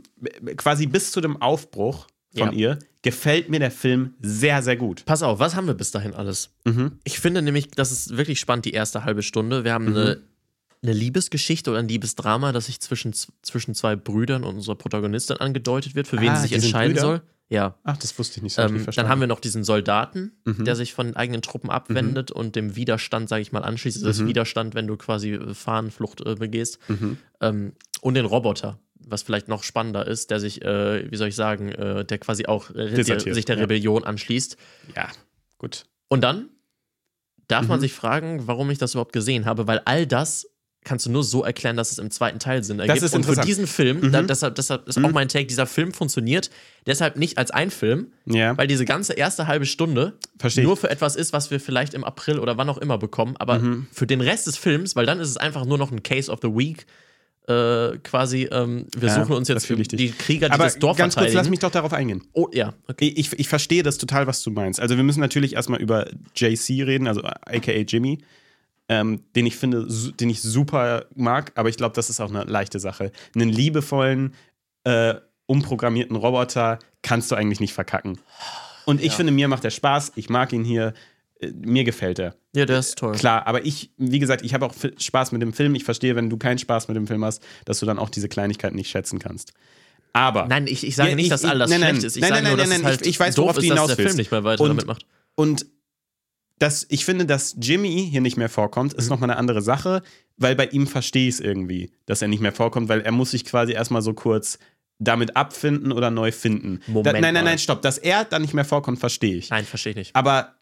[0.56, 2.06] quasi bis zu dem Aufbruch
[2.37, 2.55] von Ja.
[2.59, 5.05] ihr, gefällt mir der Film sehr, sehr gut.
[5.07, 6.50] Pass auf, was haben wir bis dahin alles?
[6.64, 6.93] Mhm.
[7.05, 9.64] Ich finde nämlich, das ist wirklich spannend, die erste halbe Stunde.
[9.64, 10.23] Wir haben eine,
[10.83, 13.12] eine Liebesgeschichte oder ein Liebesdrama, das sich zwischen,
[13.43, 17.23] zwischen zwei Brüdern und unserer Protagonistin angedeutet wird, für wen Ah, sie sich entscheiden soll.
[17.49, 17.76] Ja.
[17.85, 18.55] Ach, das wusste ich nicht.
[18.55, 19.11] ich Ähm, nicht dann verstanden.
[19.12, 20.64] haben wir noch diesen Soldaten, Mhm.
[20.64, 24.05] der sich von eigenen Truppen abwendet und dem Widerstand, sage ich mal, anschließt.
[24.05, 26.81] Das ist Widerstand, wenn du quasi Fahnenflucht äh, begehst.
[26.88, 27.19] Mhm.
[27.40, 31.36] Ähm, und den Roboter, was vielleicht noch spannender ist, der sich, äh, wie soll ich
[31.36, 33.62] sagen, äh, der quasi auch äh, der, sich der ja.
[33.62, 34.56] Rebellion anschließt.
[34.94, 35.08] Ja,
[35.58, 35.84] gut.
[36.08, 36.48] Und dann
[37.48, 37.82] darf man Mhm.
[37.82, 40.48] sich fragen, warum ich das überhaupt gesehen habe, weil all das
[40.84, 43.02] kannst du nur so erklären, dass es im zweiten Teil Sinn ergibt.
[43.02, 44.12] ist und für diesen Film, Mhm.
[44.12, 46.48] da, deshalb, deshalb ist auch mein Take, dieser Film funktioniert
[46.86, 50.88] deshalb nicht als ein Film, Ja, weil diese ganze erste halbe Stunde Versteh nur für
[50.88, 53.86] etwas ist, was wir vielleicht im April oder wann auch immer bekommen, aber Mhm.
[53.92, 56.38] für den Rest des Films, weil dann ist es einfach nur noch ein Case of
[56.42, 56.86] the Week,
[57.49, 60.11] äh, quasi, ähm, wir Ja, suchen uns jetzt die.
[60.11, 62.25] Krieger, die aber das Dorf ganz kurz, lass mich doch darauf eingehen.
[62.33, 63.12] oh, ja, okay.
[63.17, 64.81] Ich, ich verstehe das total, was du meinst.
[64.81, 68.19] Also wir müssen natürlich erstmal über JC reden, also aka Jimmy,
[68.88, 69.87] ähm, den ich finde,
[70.19, 73.12] den ich super mag, aber ich glaube, das ist auch eine leichte Sache.
[73.35, 74.35] Einen liebevollen,
[74.85, 75.15] äh,
[75.47, 78.19] umprogrammierten Roboter kannst du eigentlich nicht verkacken.
[78.85, 79.17] Und ich Ja.
[79.19, 80.95] finde, mir macht er Spaß, ich mag ihn hier,
[81.55, 82.35] mir gefällt er.
[82.55, 83.12] Ja, der ist toll.
[83.14, 85.75] Klar, aber ich, wie gesagt, ich habe auch Spaß mit dem Film.
[85.75, 88.28] Ich verstehe, wenn du keinen Spaß mit dem Film hast, dass du dann auch diese
[88.28, 89.52] Kleinigkeiten nicht schätzen kannst.
[90.14, 92.16] Aber Nein, ich, ich sage Ja, nicht, ich- dass all das nein, nein, schlecht ist.
[92.16, 93.69] Ich nein, sage nein, nur, nein, dass nein, halt ich- ich weiß, worauf du ist,
[93.69, 95.05] dass hinaus der Film nicht mehr weiter Und- damit macht.
[95.35, 95.66] Und
[96.59, 98.99] das, ich finde, dass Jimmy hier nicht mehr vorkommt, Mhm.
[98.99, 100.02] ist nochmal eine andere Sache,
[100.38, 103.33] weil bei ihm verstehe ich es irgendwie, dass er nicht mehr vorkommt, weil er muss
[103.33, 104.59] sich quasi erstmal so kurz
[104.99, 106.81] damit abfinden oder neu finden.
[106.87, 107.83] Moment da, nein, nein, nein, stopp.
[107.83, 109.50] Dass er dann nicht mehr vorkommt, verstehe ich.
[109.50, 110.16] Nein, verstehe ich nicht.
[110.16, 110.55] Aber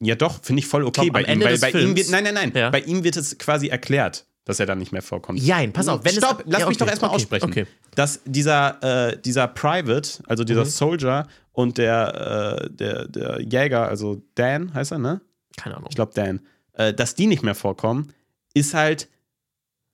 [0.00, 1.40] ja doch, finde ich voll okay Tom, bei ihm.
[1.42, 2.70] Weil bei ihm Films- wird, nein, nein, nein, Ja.
[2.70, 5.40] bei ihm wird es quasi erklärt, dass er dann nicht mehr vorkommt.
[5.40, 7.50] Jein, pass auf, wenn es- Stopp, lass Ja, mich okay, doch erstmal okay, aussprechen.
[7.50, 7.66] okay.
[7.94, 10.68] Dass dieser, äh, dieser Private, also dieser Mhm.
[10.68, 15.20] Soldier und der, äh, der, der Jäger, also Dan heißt er, ne?
[15.56, 15.88] Keine Ahnung.
[15.90, 16.40] Ich glaube Dan,
[16.74, 18.12] äh, dass die nicht mehr vorkommen,
[18.54, 19.08] ist halt,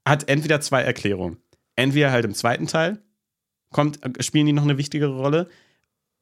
[0.07, 1.37] hat entweder zwei Erklärungen.
[1.77, 2.99] Entweder halt im zweiten Teil
[3.71, 5.49] kommt, äh, spielen die noch eine wichtigere Rolle,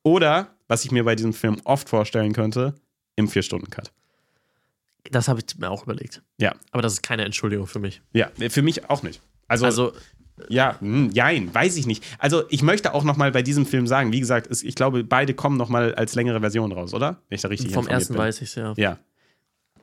[0.03, 2.75] oder, was ich mir bei diesem Film oft vorstellen könnte,
[3.21, 3.93] im Vier-Stunden-Cut.
[5.11, 6.23] Das habe ich mir auch überlegt.
[6.39, 6.55] Ja.
[6.73, 8.03] Aber das ist keine Entschuldigung für mich.
[8.13, 9.21] Ja, für mich auch nicht.
[9.49, 9.93] Also, Also,
[10.49, 12.05] ja, hm, jein, weiß ich nicht.
[12.19, 15.05] Also, ich möchte auch noch mal bei diesem Film sagen, wie gesagt, es, ich glaube,
[15.05, 17.21] beide kommen noch mal als längere Version raus, oder?
[17.29, 18.23] Wenn ich da richtig vom ersten bin.
[18.23, 18.75] weiß ich es ja.
[18.77, 18.99] Ja.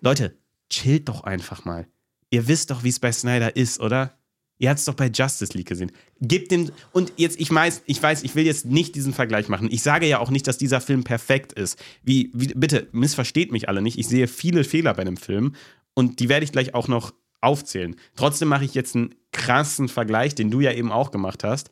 [0.02, 0.36] Leute,
[0.70, 1.88] chillt doch einfach mal.
[2.30, 4.18] Ihr wisst doch, wie es bei Snyder ist, oder?
[4.60, 5.92] Ihr habt es doch bei Justice League gesehen.
[6.20, 6.72] Gebt dem.
[6.92, 9.70] Und jetzt, ich weiß, ich weiß, ich will jetzt nicht diesen Vergleich machen.
[9.72, 11.78] Ich sage ja auch nicht, dass dieser Film perfekt ist.
[12.04, 14.00] Wie, wie, bitte, missversteht mich alle nicht.
[14.00, 15.54] Ich sehe viele Fehler bei dem Film
[15.94, 17.96] und die werde ich gleich auch noch aufzählen.
[18.16, 21.70] Trotzdem mache ich jetzt einen krassen Vergleich, den du ja eben auch gemacht hast.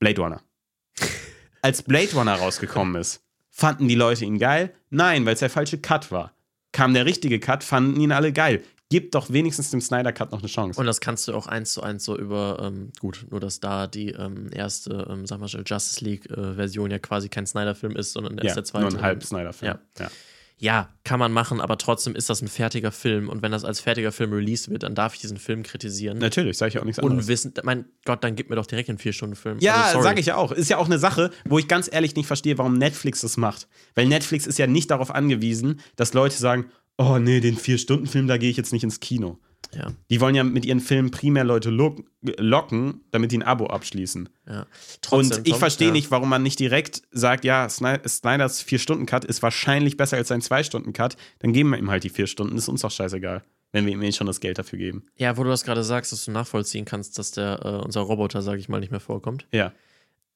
[0.00, 0.42] Blade Runner.
[1.62, 4.74] Als Blade Runner rausgekommen ist, fanden die Leute ihn geil?
[4.90, 6.32] Nein, weil es der falsche Cut war.
[6.72, 8.62] Kam der richtige Cut, fanden ihn alle geil.
[8.88, 10.78] Gib doch wenigstens dem Snyder Cut noch eine Chance.
[10.78, 13.88] Und das kannst du auch eins zu eins so über, ähm, gut, nur dass da
[13.88, 18.38] die ähm, erste, ähm, sag mal schnell, Justice League-Version ja quasi kein Snyder-Film ist, sondern
[18.38, 18.84] erst ja, der zweite.
[18.86, 19.74] nur ein halb Snyder-Film.
[19.98, 20.04] Ja.
[20.04, 20.10] Ja.
[20.58, 23.28] Ja, kann man machen, aber trotzdem ist das ein fertiger Film.
[23.28, 26.16] Und wenn das als fertiger Film released wird, dann darf ich diesen Film kritisieren.
[26.16, 27.24] Natürlich, sage ich auch nichts anderes.
[27.24, 29.58] Unwissend, mein Gott, dann gib mir doch direkt einen Vier-Stunden-Film.
[29.58, 30.52] Ja, Also, sage ich ja auch.
[30.52, 33.68] Ist ja auch eine Sache, wo ich ganz ehrlich nicht verstehe, warum Netflix das macht.
[33.94, 38.38] Weil Netflix ist ja nicht darauf angewiesen, dass Leute sagen, oh nee, den Vier-Stunden-Film, da
[38.38, 39.38] gehe ich jetzt nicht ins Kino.
[39.74, 43.66] Ja, Die wollen ja mit ihren Filmen primär Leute lock locken, damit die ein Abo
[43.66, 44.28] abschließen.
[44.46, 44.66] ja.
[45.02, 45.92] Trotzdem, Und ich verstehe ja.
[45.92, 50.40] nicht, warum man nicht direkt sagt, ja, Sny- Snyders Vier-Stunden-Cut ist wahrscheinlich besser als sein
[50.40, 51.16] Zwei-Stunden-Cut.
[51.40, 52.56] Dann geben wir ihm halt die vier Stunden.
[52.56, 55.04] Ist uns doch scheißegal, wenn wir ihm eh schon das Geld dafür geben.
[55.16, 58.42] Ja, wo du das gerade sagst, dass du nachvollziehen kannst, dass der, äh, unser Roboter,
[58.42, 59.46] sage ich mal, nicht mehr vorkommt.
[59.52, 59.72] Ja.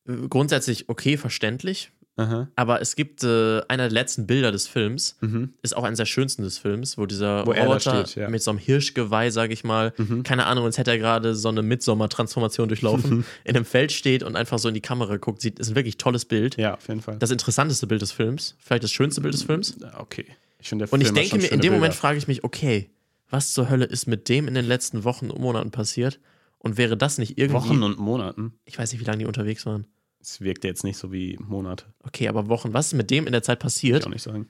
[0.09, 1.92] Äh, Grundsätzlich okay, verständlich.
[2.21, 2.49] Aha.
[2.57, 5.55] Aber es gibt äh, einer der letzten Bilder des Films, Mhm.
[5.63, 8.29] ist auch eines der schönsten des Films, wo dieser Wo er Roboter steht, ja.
[8.29, 10.23] mit so einem Hirschgeweih, sage ich mal, Mhm.
[10.23, 14.37] keine Ahnung, als hätte er gerade so eine Midsommer-Transformation durchlaufen, in einem Feld steht und
[14.37, 15.41] einfach so in die Kamera guckt.
[15.41, 16.57] Sieht, ist ein wirklich tolles Bild.
[16.57, 17.17] Ja, auf jeden Fall.
[17.19, 19.77] Das interessanteste Bild des Films, vielleicht das schönste Bild des Films.
[19.81, 20.27] Ja, okay.
[20.59, 22.01] Ich finde, der Und ich denke mir, in dem Moment Bilder.
[22.01, 22.91] frage ich mich, okay,
[23.31, 26.21] was zur Hölle ist mit dem in den letzten Wochen und Monaten passiert?
[26.59, 27.55] Und wäre das nicht irgendwie.
[27.71, 28.53] Wochen und Monaten.
[28.67, 29.87] ich weiß nicht, wie lange die unterwegs waren.
[30.21, 31.87] Es wirkte jetzt nicht so wie Monate.
[32.03, 32.75] Okay, aber Wochen.
[32.75, 34.01] Was ist mit dem in der Zeit Kann passiert?
[34.01, 34.49] ich auch nicht sagen.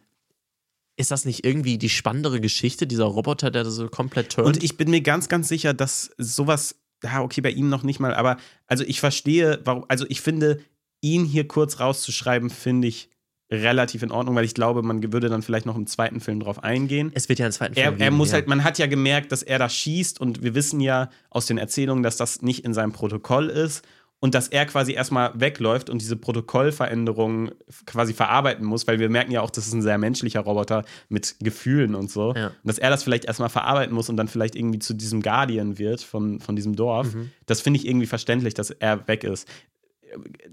[0.96, 4.48] ist das nicht irgendwie die spannendere Geschichte, dieser Roboter, der so komplett turnt?
[4.48, 8.00] Und ich bin mir ganz, ganz sicher, dass sowas, ja, okay, bei ihm noch nicht
[8.00, 10.60] mal, aber also ich verstehe, warum, also ich finde,
[11.00, 13.08] ihn hier kurz rauszuschreiben, finde ich
[13.50, 16.62] relativ in Ordnung, weil ich glaube, man würde dann vielleicht noch im zweiten Film drauf
[16.62, 17.10] eingehen.
[17.14, 18.34] es wird ja einen zweiten Er, Film er geben, muss ja.
[18.34, 21.58] halt, man hat ja gemerkt, dass er da schießt und wir wissen ja aus den
[21.58, 23.84] Erzählungen, dass das nicht in seinem Protokoll ist
[24.20, 27.52] und dass er quasi erstmal wegläuft und diese Protokollveränderungen
[27.86, 31.36] quasi verarbeiten muss, weil wir merken ja auch, das ist ein sehr menschlicher Roboter mit
[31.40, 32.34] Gefühlen und so.
[32.34, 32.48] Ja.
[32.48, 35.78] Und dass er das vielleicht erstmal verarbeiten muss und dann vielleicht irgendwie zu diesem Guardian
[35.78, 37.14] wird von, von diesem Dorf.
[37.14, 37.30] Mhm.
[37.46, 39.48] Das finde ich irgendwie verständlich, dass er weg ist.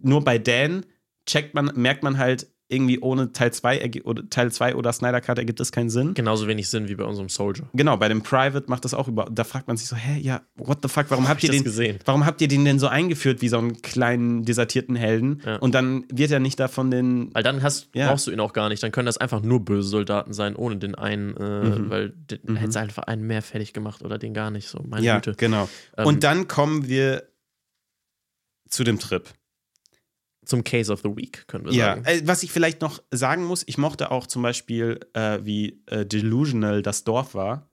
[0.01, 0.85] Nur bei Dan
[1.25, 5.37] checkt man, merkt man halt, irgendwie ohne Teil 2 oder Teil 2 oder Snyder Cut
[5.37, 6.13] ergibt es keinen Sinn.
[6.15, 7.69] Genauso wenig Sinn wie bei unserem Soldier.
[7.73, 9.25] Genau, bei dem Private macht das auch über.
[9.31, 11.59] Da fragt man sich so, hä, ja, what the fuck, warum habt ich ihr das
[11.59, 11.99] den gesehen?
[12.03, 15.41] Warum habt ihr den denn so eingeführt wie so einen kleinen desertierten Helden?
[15.45, 15.55] Ja.
[15.57, 17.33] Und dann wird er nicht davon den.
[17.33, 18.09] Weil dann hast, Ja.
[18.09, 18.83] brauchst du ihn auch gar nicht.
[18.83, 21.89] Dann können das einfach nur böse Soldaten sein, ohne den einen, äh, Mhm.
[21.89, 24.67] weil den, hättest du einfach einen mehr fertig gemacht oder den gar nicht.
[24.67, 25.35] So, meine Ja, Güte.
[25.37, 25.69] genau.
[25.97, 27.23] Ähm, Und dann kommen wir
[28.69, 29.23] zu dem Trip.
[30.47, 32.05] Zum Case of the Week, können wir Ja, sagen.
[32.05, 36.05] äh, was ich vielleicht noch sagen muss, ich mochte auch zum Beispiel, äh, wie äh,
[36.05, 37.69] delusional das Dorf war,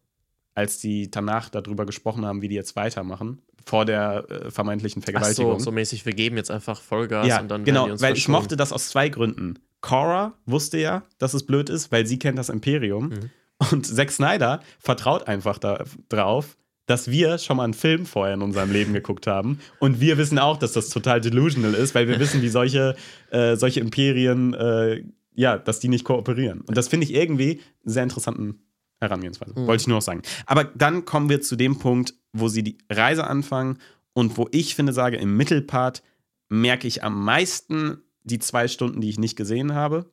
[0.54, 5.04] als die danach darüber gesprochen haben, wie die jetzt weitermachen, vor der äh, vermeintlichen Ach
[5.06, 5.58] Vergewaltigung.
[5.58, 8.28] so, so mäßig, wir geben jetzt einfach Vollgas ja, und dann genau, uns weil ich
[8.28, 9.58] mochte das aus zwei Gründen.
[9.80, 13.08] Cora wusste ja, dass es blöd ist, weil sie kennt das Imperium.
[13.08, 13.30] Mhm.
[13.70, 18.42] Und Zack Snyder vertraut einfach da, drauf, dass wir schon mal einen Film vorher in
[18.42, 19.58] unserem Leben geguckt haben.
[19.78, 22.94] Und wir wissen auch, dass das total delusional ist, weil wir wissen, wie solche,
[23.30, 25.02] äh, solche Imperien, äh,
[25.34, 26.60] ja, dass die nicht kooperieren.
[26.60, 28.60] Und das finde ich irgendwie einen sehr interessanten
[29.00, 29.58] Herangehensweise.
[29.58, 29.66] Mhm.
[29.66, 30.22] Wollte ich nur noch sagen.
[30.46, 33.78] Aber dann kommen wir zu dem Punkt, wo sie die Reise anfangen
[34.12, 36.02] und wo ich finde, sage, im Mittelpart
[36.48, 40.10] merke ich am meisten die zwei Stunden, die ich nicht gesehen habe.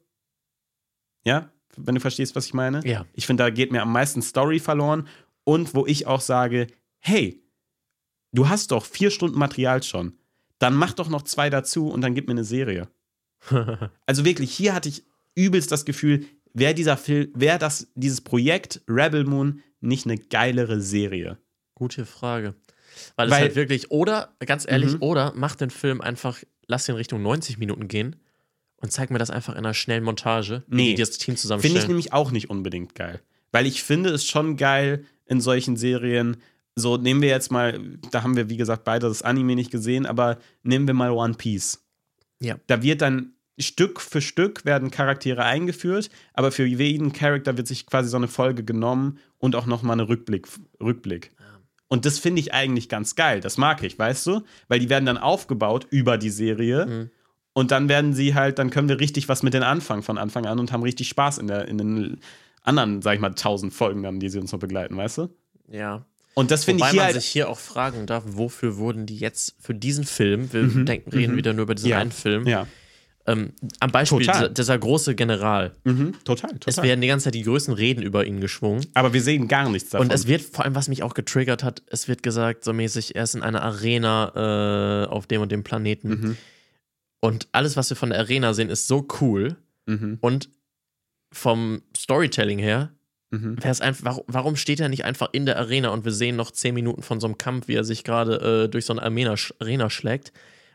[1.23, 2.85] Ja, wenn du verstehst, was ich meine.
[2.85, 3.05] Ja.
[3.13, 5.07] Ich finde, da geht mir am meisten Story verloren
[5.43, 6.67] und wo ich auch sage,
[6.99, 7.43] hey,
[8.31, 10.17] du hast doch vier Stunden Material schon.
[10.59, 12.87] Dann mach doch noch zwei dazu und dann gib mir eine Serie.
[14.05, 15.03] Also wirklich, hier hatte ich
[15.35, 20.79] übelst das Gefühl, wäre dieser Film, wäre das, dieses Projekt Rebel Moon nicht eine geilere
[20.81, 21.37] Serie?
[21.73, 22.53] Gute Frage.
[23.15, 25.01] Weil, es halt wirklich, oder, ganz ehrlich, Mhm.
[25.01, 28.17] oder mach den Film einfach, lass den Richtung 90 Minuten gehen
[28.75, 30.93] und zeig mir das einfach in einer schnellen Montage, wie Nee.
[30.95, 31.77] die das Team Finde zusammenstellen.
[31.77, 33.21] ich nämlich auch nicht unbedingt geil.
[33.53, 36.37] Weil ich finde es schon geil in solchen Serien.
[36.75, 37.79] So, nehmen wir jetzt mal,
[38.11, 41.33] da haben wir, wie gesagt, beide das Anime nicht gesehen, aber nehmen wir mal One
[41.33, 41.83] Piece.
[42.39, 42.57] Ja.
[42.67, 47.85] Da wird dann Stück für Stück werden Charaktere eingeführt, aber für jeden Charakter wird sich
[47.85, 50.47] quasi so eine Folge genommen und auch nochmal eine Rückblick.
[50.81, 51.31] Rückblick.
[51.87, 53.41] Und das finde ich eigentlich ganz geil.
[53.41, 54.43] Das mag ich, weißt du?
[54.69, 56.85] Weil die werden dann aufgebaut über die Serie.
[56.85, 57.09] Mhm.
[57.51, 60.45] Und dann werden sie halt, dann können wir richtig was mit den anfangen von Anfang
[60.45, 62.21] an und haben richtig Spaß in, der, in den
[62.63, 65.29] anderen, sag ich mal, tausend Folgen dann, die sie uns noch begleiten, weißt du?
[65.69, 66.05] ja.
[66.33, 67.15] Und das finde ich hier man halt.
[67.15, 71.09] sich hier auch fragen darf, wofür wurden die jetzt für diesen Film, wir Mhm, denken,
[71.11, 71.37] reden mhm.
[71.37, 72.67] wieder nur über diesen Ja, einen Film, Ja,
[73.27, 75.73] ähm, am Beispiel dieser, dieser große General.
[75.83, 76.61] mhm, total, total.
[76.67, 78.85] Es werden die ganze Zeit die größten Reden über ihn geschwungen.
[78.93, 80.07] Aber wir sehen gar nichts davon.
[80.07, 83.13] Und es wird, vor allem, was mich auch getriggert hat, es wird gesagt, so mäßig,
[83.15, 86.09] er ist in einer Arena äh, auf dem und dem Planeten.
[86.09, 86.37] Mhm.
[87.19, 89.57] Und alles, was wir von der Arena sehen, ist so cool.
[89.85, 90.49] mhm, Und
[91.31, 92.91] vom Storytelling her,
[93.31, 93.57] mhm.
[93.57, 96.51] wäre es einfach, warum, steht er nicht einfach in der Arena und wir sehen noch
[96.51, 99.35] zehn Minuten von so einem Kampf, wie er sich gerade äh, durch so eine Arena,
[99.59, 100.31] Arena schlägt?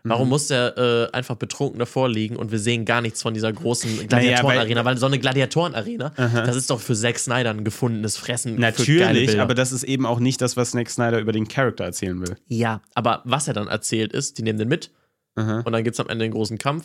[0.09, 0.31] Warum Mhm.
[0.31, 3.91] muss der äh, einfach betrunken davor liegen und wir sehen gar nichts von dieser großen
[3.97, 4.85] Naja, Gladiatorenarena?
[4.85, 8.55] weil, so eine Gladiatorenarena, das ist doch für Zack Snyder ein gefundenes Fressen.
[8.55, 12.21] Natürlich, aber das ist eben auch nicht das, was Zack Snyder über den Charakter erzählen
[12.21, 12.37] will.
[12.47, 14.93] Ja, aber was er dann erzählt ist, die nehmen den mit
[15.35, 15.63] Aha.
[15.65, 16.85] und dann gibt es am Ende einen großen Kampf,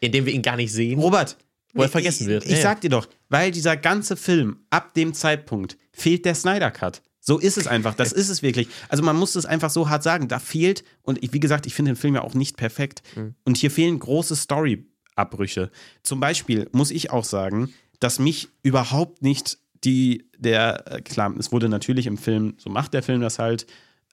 [0.00, 0.98] in dem wir ihn gar nicht sehen.
[0.98, 1.36] Robert,
[1.72, 2.44] Wo er ich- vergessen wird.
[2.44, 2.62] Ich, ich ja.
[2.62, 7.02] sag dir doch, weil dieser ganze Film ab dem Zeitpunkt fehlt der Snyder Cut.
[7.24, 7.94] So ist es einfach.
[7.94, 8.66] Das ist es wirklich.
[8.88, 10.26] Also man muss es einfach so hart sagen.
[10.26, 13.02] Da fehlt und ich, wie gesagt, ich finde den Film ja auch nicht perfekt.
[13.14, 13.34] Mhm.
[13.44, 15.70] Und hier fehlen große Story-Abbrüche.
[16.02, 21.52] Zum Beispiel muss ich auch sagen, dass mich überhaupt nicht die der äh, klar, es
[21.52, 23.66] wurde natürlich im Film, so macht der Film das halt.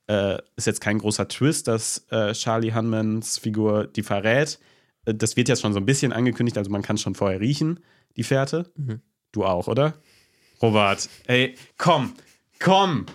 [0.08, 4.60] Äh, ist jetzt kein großer Twist, dass äh, Charlie Hunmans Figur die verrät.
[5.06, 7.80] Äh, Das wird jetzt schon so ein bisschen angekündigt, also man kann schon vorher riechen,
[8.18, 8.72] die Fährte.
[8.76, 9.02] Mhm.
[9.32, 9.94] Du auch, oder?
[10.62, 12.14] Robert, ey, komm,
[12.60, 13.06] komm.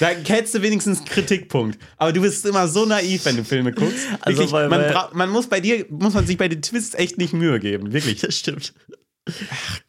[0.00, 1.78] Da hättest du wenigstens einen Kritikpunkt.
[1.96, 4.06] Aber du bist immer so naiv, wenn du Filme guckst.
[4.20, 6.60] Also, Wirklich, weil- man, weil- bra- man muss bei dir, muss man sich bei den
[6.60, 7.92] Twists echt nicht Mühe geben.
[7.92, 8.20] Wirklich.
[8.20, 8.74] Das stimmt.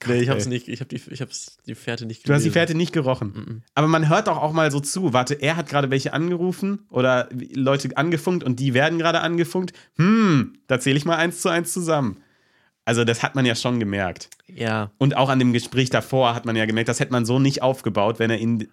[0.08, 0.50] Nee, ich hab's ey.
[0.50, 2.50] nicht, ich hab die, ich hab's die Fährte nicht Du hast die.
[2.50, 3.34] Fährte nicht gerochen.
[3.34, 3.64] Mhm.
[3.76, 5.14] Aber man hört doch auch mal so zu.
[5.14, 9.74] Warte, er hat gerade welche angerufen oder Leute angefunkt und die werden gerade angefunkt.
[9.96, 12.18] Hm, da zähle ich mal eins zu eins zusammen.
[12.84, 14.30] Also, das hat man ja schon gemerkt.
[14.48, 14.92] Ja.
[14.98, 17.62] Und auch an dem Gespräch davor hat man ja gemerkt, das hätte man so nicht
[17.62, 18.68] aufgebaut, wenn er in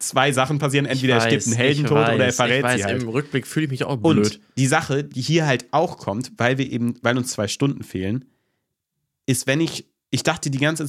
[0.00, 0.84] zwei Sachen passieren.
[0.84, 3.02] Entweder Ich er stirbt weiß, einen Heldentod weiß, oder er verrät ich weiß, sie halt.
[3.02, 4.16] Im Rückblick fühle ich mich auch blöd.
[4.16, 7.84] Und die Sache, die hier halt auch kommt, weil wir eben, weil uns zwei Stunden
[7.84, 8.24] fehlen,
[9.26, 10.88] ist, wenn ich, ich dachte die ganze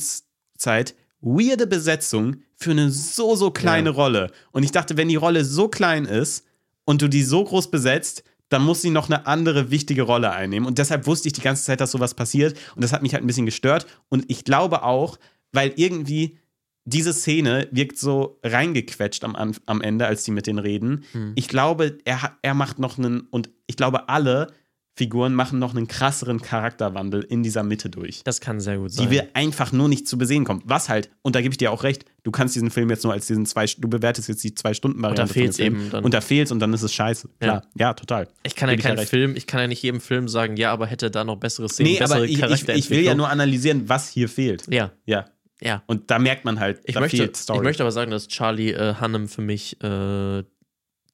[0.57, 3.95] Zeit, weirde Besetzung für eine so, so kleine Ja.
[3.95, 4.31] Rolle.
[4.51, 6.45] Und ich dachte, wenn die Rolle so klein ist
[6.85, 10.67] und du die so groß besetzt, dann muss sie noch eine andere wichtige Rolle einnehmen.
[10.67, 12.57] Und deshalb wusste ich die ganze Zeit, dass sowas passiert.
[12.75, 13.87] Und das hat mich halt ein bisschen gestört.
[14.09, 15.17] Und ich glaube auch,
[15.53, 16.37] weil irgendwie
[16.85, 21.05] diese Szene wirkt so reingequetscht am, am Ende, als die mit denen reden.
[21.13, 21.31] Hm.
[21.35, 24.51] Ich glaube, er, er macht noch einen, und ich glaube, alle
[24.95, 28.21] Figuren machen noch einen krasseren Charakterwandel in dieser Mitte durch.
[28.25, 29.05] Das kann sehr gut sein.
[29.07, 30.61] Die wir einfach nur nicht zu besehen kommen.
[30.65, 33.11] Was halt, und da gebe ich dir auch recht, du kannst diesen Film jetzt nur
[33.11, 35.23] als diesen zwei, du bewertest jetzt die zwei Stunden Variante.
[35.23, 36.03] Und da fehlt's eben dann.
[36.03, 37.27] Und da fehlt's und dann ist es scheiße.
[37.39, 38.27] Klar, ja, total.
[38.43, 39.03] ich kann ja keinen.
[39.07, 41.93] Film, ich kann ja nicht jedem Film sagen, ja, aber hätte da noch bessere Szenen,
[41.93, 44.65] Nee, bessere aber ich, ich, ich will ja nur analysieren, was hier fehlt.
[44.71, 45.25] Ja, Ja.
[45.59, 45.81] ja.
[45.87, 47.59] Und da merkt man halt, Ich da möchte, fehlt Story.
[47.59, 50.43] ich möchte aber sagen, dass Charlie äh, Hunnam für mich äh,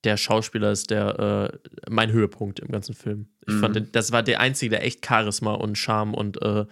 [0.03, 3.27] der Schauspieler ist, der äh, mein Höhepunkt im ganzen Film.
[3.47, 3.59] Ich Mhm.
[3.59, 6.65] fand, das war der einzige, der echt Charisma und Charme und äh,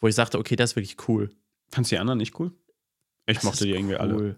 [0.00, 1.30] wo ich sagte, okay, das ist wirklich cool.
[1.70, 2.52] Fandst du die anderen nicht cool?
[3.26, 4.14] Ich Das mochte die irgendwie alle.
[4.14, 4.36] cool.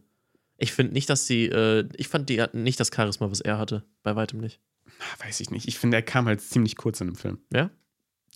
[0.57, 3.59] Ich finde nicht, dass sie, äh, ich fand die hatten nicht das Charisma, was er
[3.59, 3.85] hatte.
[4.03, 4.61] Bei weitem nicht.
[4.87, 5.69] Ah, Weiß ich nicht.
[5.69, 7.39] Ich finde, er kam halt ziemlich kurz in dem Film.
[7.53, 7.71] Ja?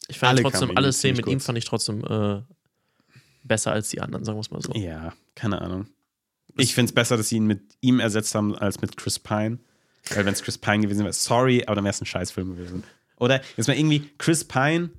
[0.09, 1.47] Ich fand Alle trotzdem, alle Szenen mit ziemlich ihm kurz.
[1.47, 2.43] fand ich trotzdem äh,
[3.45, 4.73] besser als die anderen, sagen wir es mal so.
[4.75, 5.87] Ja, keine Ahnung.
[6.59, 9.59] Ich finde es besser, dass sie ihn mit ihm ersetzt haben, als mit Chris Pine.
[10.11, 12.85] Weil wenn es Chris Pine gewesen wäre, sorry, aber dann wäre es ein Scheißfilm gewesen.
[13.17, 14.91] Oder jetzt mal irgendwie Chris Pine,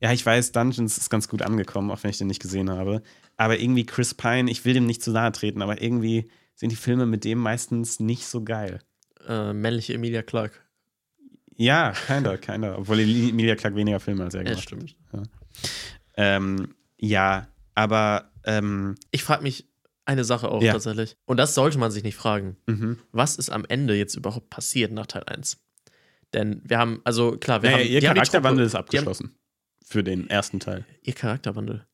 [0.00, 3.02] ja, ich weiß, Dungeons ist ganz gut angekommen, auch wenn ich den nicht gesehen habe.
[3.36, 6.76] Aber irgendwie Chris Pine, ich will dem nicht zu nahe treten, aber irgendwie sind die
[6.76, 8.80] Filme mit dem meistens nicht so geil.
[9.28, 10.64] Äh, männliche Emilia Clark.
[11.56, 12.78] Ja, keiner, keiner.
[12.78, 14.96] Obwohl Emilia Clarke weniger Filme als er Ja, gemacht stimmt.
[15.12, 15.28] hat.
[16.16, 19.68] Ähm, ja, aber ähm, Ich frage mich
[20.08, 20.72] eine Sache auch Ja.
[20.72, 21.16] tatsächlich.
[21.26, 22.56] Und das sollte man sich nicht fragen.
[22.66, 22.98] mhm.
[23.12, 25.58] Was ist am Ende jetzt überhaupt passiert nach Teil 1?
[26.34, 27.90] Denn wir haben, also klar, wir naja, haben.
[27.92, 29.34] ihr Charakterwandel ist abgeschlossen.
[29.84, 30.84] Für den ersten Teil.
[31.02, 31.86] Ihr Charakterwandel.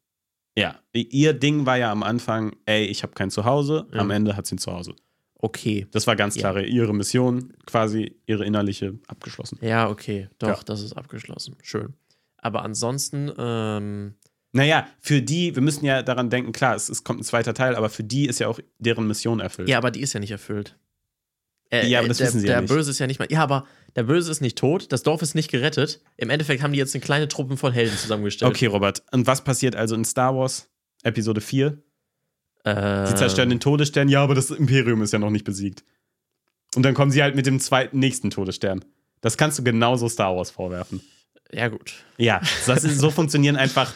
[0.56, 3.86] Ja, ihr Ding war ja am Anfang, ey, ich habe kein Zuhause.
[3.92, 4.00] Ja.
[4.00, 4.94] Am Ende hat sie ein Zuhause.
[5.38, 5.86] Okay.
[5.90, 6.50] Das war ganz Ja.
[6.52, 9.58] klar ihre Mission, quasi ihre innerliche abgeschlossen.
[9.62, 10.28] Ja, okay.
[10.38, 10.60] Doch, Ja.
[10.64, 11.56] das ist abgeschlossen.
[11.62, 11.94] Schön.
[12.38, 14.14] Aber ansonsten, ähm,
[14.54, 17.74] Naja, für die, wir müssen ja daran denken, klar, es, es kommt ein zweiter Teil,
[17.74, 19.68] aber für die ist ja auch deren Mission erfüllt.
[19.68, 20.76] ja, aber die ist ja nicht erfüllt.
[21.70, 22.70] Äh, Ja, aber äh, das der, wissen sie ja Der nicht.
[22.72, 23.26] Böse ist ja nicht mal.
[23.30, 26.00] Ja, aber der Böse ist nicht tot, das Dorf ist nicht gerettet.
[26.16, 28.48] Im Endeffekt haben die jetzt eine kleine Truppe von Helden zusammengestellt.
[28.50, 29.02] Okay, Robert.
[29.10, 30.68] Und was passiert also in Star Wars
[31.02, 31.76] Episode 4?
[32.64, 35.84] Äh, Sie zerstören den Todesstern, ja, aber das Imperium ist ja noch nicht besiegt.
[36.76, 38.84] Und dann kommen sie halt mit dem zweiten, nächsten Todesstern.
[39.20, 41.00] Das kannst du genauso Star Wars vorwerfen.
[41.52, 41.94] Ja, gut.
[42.18, 43.92] Ja, das ist, so funktionieren einfach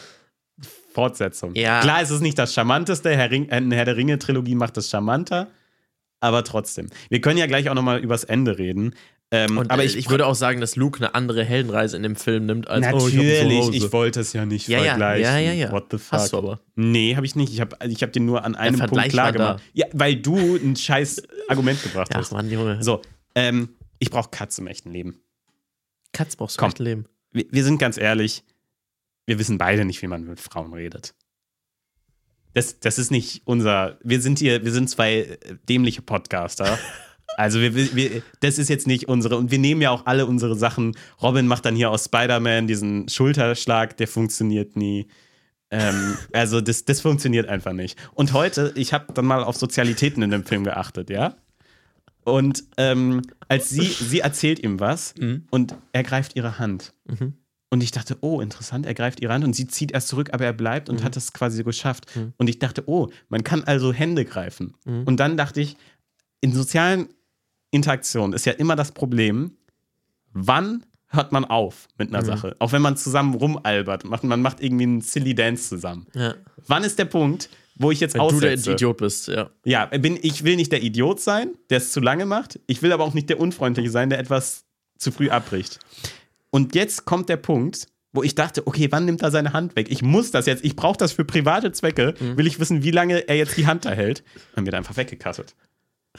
[0.99, 1.55] Fortsetzungen.
[1.55, 1.79] Ja.
[1.79, 5.47] Klar ist es nicht das Charmanteste, Herr, Ring, äh, Herr der Ringe-Trilogie macht das charmanter,
[6.19, 6.89] aber trotzdem.
[7.09, 8.93] Wir können ja gleich auch nochmal übers Ende reden.
[9.31, 12.15] Ähm, aber äh, ich, ich, würde auch sagen, dass Luke eine andere Heldenreise in dem
[12.15, 13.93] Film nimmt, als oh, natürlich, ich, ein ich, Zuhause.
[13.93, 15.23] wollte es ja nicht Ja, vergleichen.
[15.23, 15.71] ja, ja, ja.
[15.71, 16.19] What the fuck?
[16.19, 16.59] Hast du aber.
[16.75, 17.53] Nee, habe ich nicht.
[17.53, 19.63] Ich habe ich hab dir nur an einem Punkt klar gemacht.
[19.73, 22.33] Ja, weil du ein scheiß Argument gebracht hast.
[22.33, 22.83] Mann, Junge.
[22.83, 23.01] So,
[23.35, 25.21] ähm, ich brauche Katz im echten Leben.
[26.11, 26.69] Katz brauchst du Komm.
[26.69, 27.05] echt Leben.
[27.31, 28.43] Wir, wir sind ganz ehrlich,
[29.29, 31.13] wir wissen beide nicht, wie man mit Frauen redet.
[32.55, 33.99] Das, das ist nicht unser.
[34.03, 35.37] Wir sind hier, wir sind zwei äh,
[35.69, 36.77] dämliche Podcaster.
[37.37, 40.57] Also wir, wir, das ist jetzt nicht unsere, und wir nehmen ja auch alle unsere
[40.57, 40.97] Sachen.
[41.21, 45.07] Robin macht dann hier aus Spider-Man diesen Schulterschlag, der funktioniert nie.
[45.69, 47.97] Ähm, also das, das funktioniert einfach nicht.
[48.13, 51.35] Und heute, ich habe dann mal auf Sozialitäten in dem Film geachtet, ja.
[52.25, 55.45] Und ähm, als sie, sie erzählt ihm was Mhm.
[55.49, 56.93] und er greift ihre Hand.
[57.05, 57.35] Mhm.
[57.71, 60.43] Und ich dachte, oh, interessant, er greift ihre Hand und sie zieht erst zurück, aber
[60.45, 61.03] er bleibt und Mhm.
[61.03, 62.15] hat es quasi so geschafft.
[62.15, 62.33] Mhm.
[62.37, 64.73] Und ich dachte, oh, man kann also Hände greifen.
[64.85, 65.03] Mhm.
[65.03, 65.77] Und dann dachte ich,
[66.41, 67.09] in sozialen
[67.71, 69.51] Interaktionen ist ja immer das Problem,
[70.33, 72.25] wann hört man auf mit einer Mhm.
[72.27, 72.55] Sache?
[72.59, 76.07] Auch wenn man zusammen rumalbert, macht, man macht irgendwie einen Silly Dance zusammen.
[76.13, 76.35] Ja.
[76.67, 78.71] Wann ist der Punkt, wo ich jetzt Wenn du der aussetze?
[78.73, 79.49] Idiot bist, ja.
[79.63, 82.59] Ja, bin, ich will nicht der Idiot sein, der es zu lange macht.
[82.67, 84.65] Ich will aber auch nicht der Unfreundliche sein, der etwas
[84.97, 85.79] zu früh abbricht.
[86.51, 89.87] Und jetzt kommt der Punkt, wo ich dachte, okay, wann nimmt er seine Hand weg?
[89.89, 92.15] Ich muss das jetzt, ich brauche das für private Zwecke.
[92.19, 94.23] Will ich wissen, wie lange er jetzt die Hand da hält.
[94.55, 95.55] Dann wird er einfach weggekattet.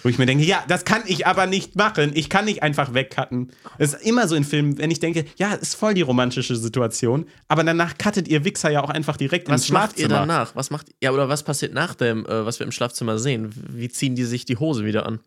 [0.02, 2.12] Wo ich mir denke, ja, das kann ich aber nicht machen.
[2.14, 3.50] Ich kann nicht einfach wegcutten.
[3.76, 7.26] Das ist immer so in Filmen, wenn ich denke, ja, ist voll die romantische Situation,
[7.48, 10.20] aber danach cuttet ihr Wichser ja auch einfach direkt ins Was macht ihr Schlafzimmer.
[10.20, 10.54] danach?
[10.54, 13.50] Was macht ja oder was passiert nach dem, äh, was wir im Schlafzimmer sehen?
[13.52, 15.18] Wie ziehen die sich die Hose wieder an?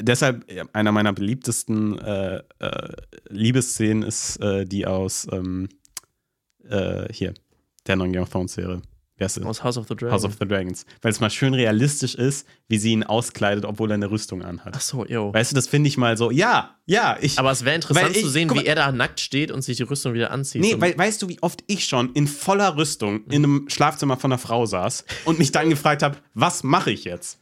[0.00, 2.88] Deshalb einer meiner beliebtesten äh, äh,
[3.28, 5.68] Liebesszenen ist äh, die aus ähm,
[6.68, 7.34] äh, hier
[7.86, 8.82] der neuen Game of Thrones Serie.
[9.18, 10.12] Wer ist Aus House of the Dragon.
[10.12, 10.84] House of the Dragons.
[11.00, 14.74] Weil es mal schön realistisch ist, wie sie ihn auskleidet, obwohl er eine Rüstung anhat.
[14.76, 15.32] Ach so, yo.
[15.32, 17.38] Weißt du, das finde ich mal so, ja, ja, ich.
[17.38, 19.62] Aber es wäre interessant ich- zu sehen, guck wie mal- er da nackt steht und
[19.62, 20.60] sich die Rüstung wieder anzieht.
[20.60, 24.32] Nee, weil, weißt du, wie oft ich schon in voller Rüstung in einem Schlafzimmer von
[24.32, 27.38] einer Frau saß und mich dann gefragt habe, was mache ich jetzt?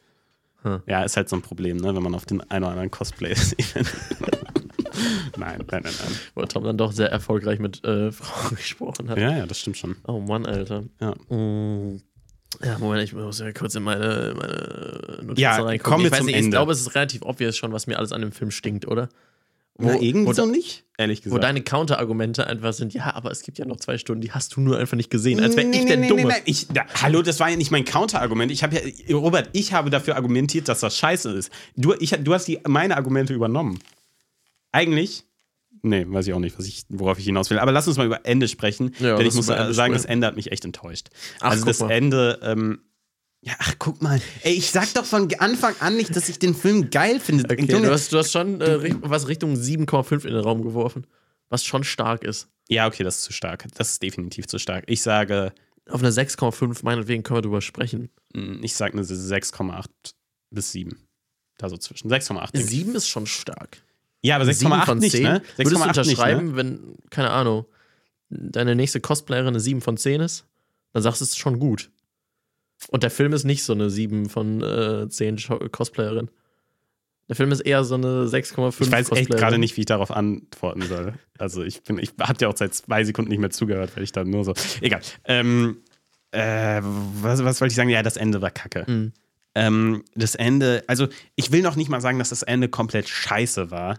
[0.64, 0.82] Hm.
[0.86, 3.34] Ja, ist halt so ein Problem, ne, wenn man auf den einen oder anderen Cosplay
[3.34, 3.74] sieht.
[5.36, 6.12] nein, nein, nein, nein.
[6.34, 9.18] wo Tom dann doch sehr erfolgreich mit äh, Frauen gesprochen hat.
[9.18, 9.96] Ja, ja, das stimmt schon.
[10.06, 10.84] Oh Mann, Alter.
[11.00, 11.14] Ja.
[11.34, 12.00] Mm.
[12.62, 15.78] Ja, Moment, ich muss ja kurz in meine, meine Notizen Ja, reingucken.
[15.90, 16.56] kommen wir ich weiß zum nicht, ich Ende.
[16.56, 19.08] glaube, es ist relativ obvious schon, was mir alles an dem Film stinkt, oder?
[19.76, 21.42] Wo, Na, irgendwie wo, so nicht, ehrlich wo gesagt.
[21.44, 24.60] deine Counterargumente einfach sind, ja, aber es gibt ja noch zwei Stunden, die hast du
[24.60, 26.22] nur einfach nicht gesehen, als wäre Nee, ich nee, der nee, Dumme.
[26.22, 26.42] nee, nee.
[26.44, 28.52] Ich, da, hallo, das war ja nicht mein Counterargument.
[28.52, 31.50] Ich habe ja, Robert, ich habe dafür argumentiert, dass das scheiße ist.
[31.76, 33.80] Du, ich, du hast die, meine Argumente übernommen.
[34.70, 35.24] Eigentlich,
[35.82, 37.58] nee, weiß ich auch nicht, was ich, worauf ich hinaus will.
[37.58, 38.94] Aber lass uns mal über Ende sprechen.
[39.00, 40.04] Ja, denn ich muss sagen, das sprechen.
[40.08, 41.08] Ende hat mich echt enttäuscht.
[41.40, 41.90] Ach, also das mal.
[41.90, 42.78] Ende, ähm,
[43.44, 44.20] ja, ach, guck mal.
[44.42, 47.44] Ey, ich sag doch von Anfang an nicht, dass ich den Film geil finde.
[47.44, 51.06] Okay, du hast, du hast schon äh, was Richtung 7,5 in den Raum geworfen,
[51.50, 52.48] was schon stark ist.
[52.68, 53.66] ja, okay, das ist zu stark.
[53.76, 54.84] Das ist definitiv zu stark.
[54.86, 55.52] Ich sage,
[55.90, 58.08] Auf eine 6,5, meinetwegen können wir drüber sprechen.
[58.34, 59.84] mh, ich sage eine 6,8
[60.50, 60.96] bis 7.
[61.58, 62.10] Da so zwischen.
[62.10, 62.52] 6,8.
[62.52, 62.66] denke ich.
[62.66, 63.78] 7 ist schon stark.
[64.22, 65.10] Ja, aber 7 6,8 von 10.
[65.10, 65.42] nicht, ne?
[65.56, 66.56] Würdest du 6,8 nicht, unterschreiben, ne?
[66.56, 67.66] wenn, keine Ahnung,
[68.30, 70.46] deine nächste Cosplayerin eine 7 von 10 ist?
[70.94, 71.90] Dann sagst du, es ist schon gut.
[72.88, 76.30] Und der Film ist nicht so eine 7 von äh, 10 Scho- Cosplayerin.
[77.28, 80.10] Der Film ist eher so eine 6,5 Ich weiß echt gerade nicht, wie ich darauf
[80.10, 81.14] antworten soll.
[81.38, 84.12] Also ich bin, ich hab dir auch seit zwei Sekunden nicht mehr zugehört, weil ich
[84.12, 84.52] da nur so.
[84.82, 85.00] Egal.
[85.24, 85.78] Ähm,
[86.32, 87.88] äh, was, was wollte ich sagen?
[87.88, 88.84] Ja, das Ende war kacke.
[88.86, 89.12] Mhm.
[89.54, 93.70] Ähm, das Ende, also ich will noch nicht mal sagen, dass das Ende komplett scheiße
[93.70, 93.98] war.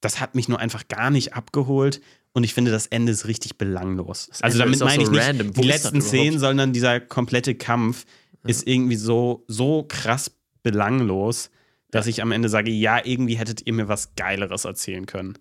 [0.00, 2.00] Das hat mich nur einfach gar nicht abgeholt
[2.36, 4.28] und ich finde, das Ende ist richtig belanglos.
[4.42, 5.56] also Ende damit meine so ich nicht.
[5.56, 6.08] Wo die letzten das?
[6.08, 8.04] Szenen, sondern dieser komplette Kampf
[8.44, 10.30] ist irgendwie so, so krass
[10.62, 11.48] belanglos,
[11.90, 15.38] dass ich am Ende sage, ja, irgendwie hättet ihr mir was Geileres erzählen können.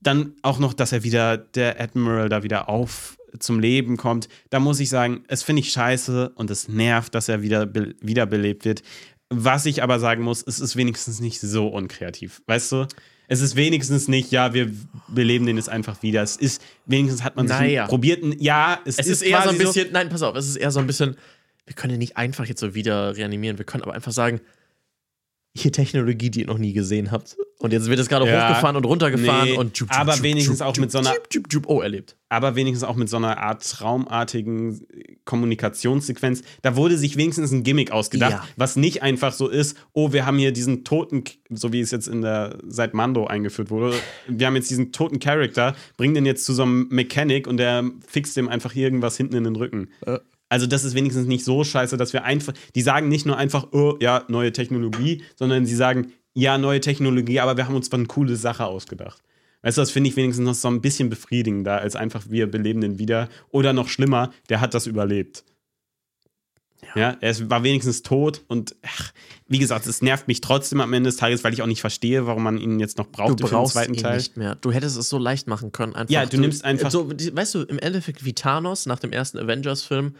[0.00, 4.28] Dann auch noch, dass er wieder, der Admiral da wieder auf zum Leben kommt.
[4.50, 7.94] Da muss ich sagen, es finde ich scheiße und es nervt, dass er wieder be
[8.00, 8.82] wiederbelebt wird.
[9.30, 12.42] Was ich aber sagen muss, es ist wenigstens nicht so unkreativ.
[12.48, 12.88] Weißt du?
[13.32, 14.70] Es ist wenigstens nicht, ja, wir
[15.08, 16.22] beleben den jetzt einfach wieder.
[16.22, 17.86] Es ist, wenigstens hat man sich Naja.
[17.86, 18.22] probiert.
[18.22, 20.70] ein- Ja, es, Es ist, eher so ein bisschen, nein, pass auf, es ist eher
[20.70, 21.16] so ein bisschen,
[21.64, 24.40] wir können ja nicht einfach jetzt so wieder reanimieren, wir können aber einfach sagen,
[25.54, 27.36] hier Technologie, die ihr noch nie gesehen habt.
[27.58, 28.48] Und jetzt wird es gerade Ja.
[28.50, 31.12] hochgefahren und runtergefahren Nee, und jup, aber jup, wenigstens jup, auch mit so einer-
[31.66, 32.16] oh, erlebt.
[32.28, 34.80] aber wenigstens auch mit so einer Art traumartigen
[35.24, 36.42] Kommunikationssequenz.
[36.62, 38.44] Da wurde sich wenigstens ein Gimmick ausgedacht, Ja.
[38.56, 42.08] was nicht einfach so ist, oh, wir haben hier diesen toten, so wie es jetzt
[42.08, 43.96] in der seit Mando eingeführt wurde,
[44.28, 47.84] wir haben jetzt diesen toten Charakter, bringen den jetzt zu so einem Mechanic und der
[48.06, 49.88] fixt dem einfach irgendwas hinten in den Rücken.
[50.06, 50.18] Äh.
[50.52, 53.68] Also das ist wenigstens nicht so scheiße, dass wir einfach, die sagen nicht nur einfach,
[53.72, 58.04] oh, ja, neue Technologie, sondern sie sagen, ja, neue Technologie, aber wir haben uns eine
[58.04, 59.22] coole Sache ausgedacht.
[59.62, 62.82] Weißt du, das finde ich wenigstens noch so ein bisschen befriedigender, als einfach wir beleben
[62.82, 63.30] den wieder.
[63.48, 65.42] Oder noch schlimmer, der hat das überlebt.
[66.94, 69.12] Ja, er war wenigstens tot und ach,
[69.48, 72.26] wie gesagt, es nervt mich trotzdem am Ende des Tages, weil ich auch nicht verstehe,
[72.26, 74.16] warum man ihn jetzt noch Du braucht für den brauchst zweiten ihn Teil.
[74.18, 74.56] nicht mehr.
[74.56, 75.94] Du hättest es so leicht machen können.
[75.94, 76.12] Einfach.
[76.12, 80.14] Ja, du nimmst einfach- So, weißt du, im Endeffekt wie Thanos nach dem ersten Avengers-Film.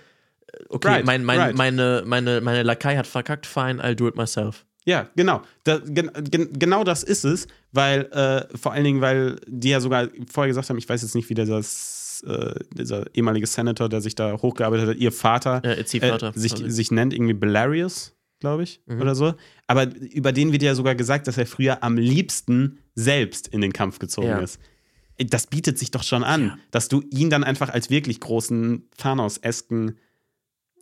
[0.52, 1.56] Äh, Okay, Right, mein, mein, right.
[1.56, 4.64] meine, meine, meine Lakai hat verkackt, fine, I'll do it myself.
[4.84, 5.42] Ja, genau.
[5.64, 9.80] Da, gen, gen, genau das ist es, weil äh, vor allen Dingen, weil die ja
[9.80, 14.00] sogar vorher gesagt haben, ich weiß jetzt nicht, wie dieser, äh, dieser ehemalige Senator, der
[14.00, 16.70] sich da hochgearbeitet hat, ihr Vater, Ja, ihr Vater, äh, sich, quasi.
[16.70, 19.00] sich nennt irgendwie Belarius, glaube ich, Mhm.
[19.02, 19.34] oder so.
[19.68, 23.72] Aber über den wird ja sogar gesagt, dass er früher am liebsten selbst in den
[23.72, 24.38] Kampf gezogen Ja.
[24.40, 24.58] ist.
[25.18, 26.58] Das bietet sich doch schon an, Ja.
[26.72, 29.96] dass du ihn dann einfach als wirklich großen Thanos-esken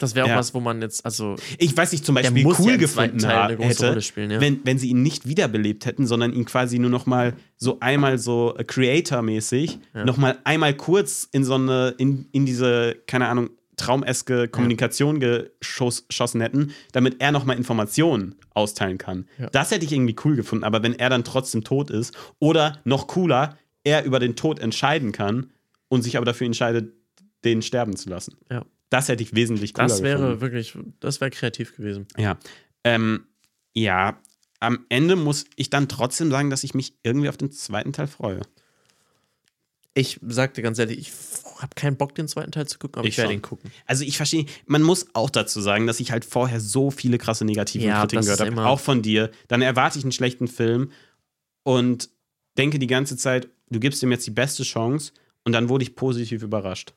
[0.00, 0.36] Das wäre auch Ja.
[0.38, 3.18] was, wo man jetzt, also ich weiß nicht, zum Beispiel muss ja cool zweiten gefunden
[3.18, 4.40] Teil hätte, spielen, ja.
[4.40, 8.18] wenn, wenn sie ihn nicht wiederbelebt hätten, sondern ihn quasi nur noch mal so einmal
[8.18, 10.04] so äh, Creator-mäßig, Ja.
[10.04, 16.06] noch mal einmal kurz in so eine, in, in diese, keine Ahnung, traumeske Kommunikation geschoss-
[16.08, 19.26] geschossen hätten, damit er noch mal Informationen austeilen kann.
[19.38, 19.48] Ja.
[19.50, 23.06] Das hätte ich irgendwie cool gefunden, aber wenn er dann trotzdem tot ist oder noch
[23.06, 25.50] cooler, er über den Tod entscheiden kann
[25.88, 26.92] und sich aber dafür entscheidet,
[27.44, 28.36] den sterben zu lassen.
[28.50, 28.64] Ja.
[28.90, 30.40] Das hätte ich wesentlich cooler das wäre gefunden.
[30.40, 32.06] wirklich, das wäre kreativ gewesen.
[32.18, 32.38] Ja.
[32.84, 33.26] Ähm,
[33.72, 34.20] ja,
[34.58, 38.08] am Ende muss ich dann trotzdem sagen, dass ich mich irgendwie auf den zweiten Teil
[38.08, 38.42] freue.
[39.94, 41.12] Ich sagte ganz ehrlich, ich
[41.58, 43.72] habe keinen Bock, den zweiten Teil zu gucken, aber ich, Ich werde ihn gucken.
[43.86, 47.44] Also ich verstehe, man muss auch dazu sagen, dass ich halt vorher so viele krasse
[47.44, 49.30] negative Ja, Kritiken gehört habe, auch von dir.
[49.48, 50.92] Dann erwarte ich einen schlechten Film
[51.64, 52.08] und
[52.56, 55.12] denke die ganze Zeit, du gibst ihm jetzt die beste Chance
[55.44, 56.92] und dann wurde ich positiv überrascht.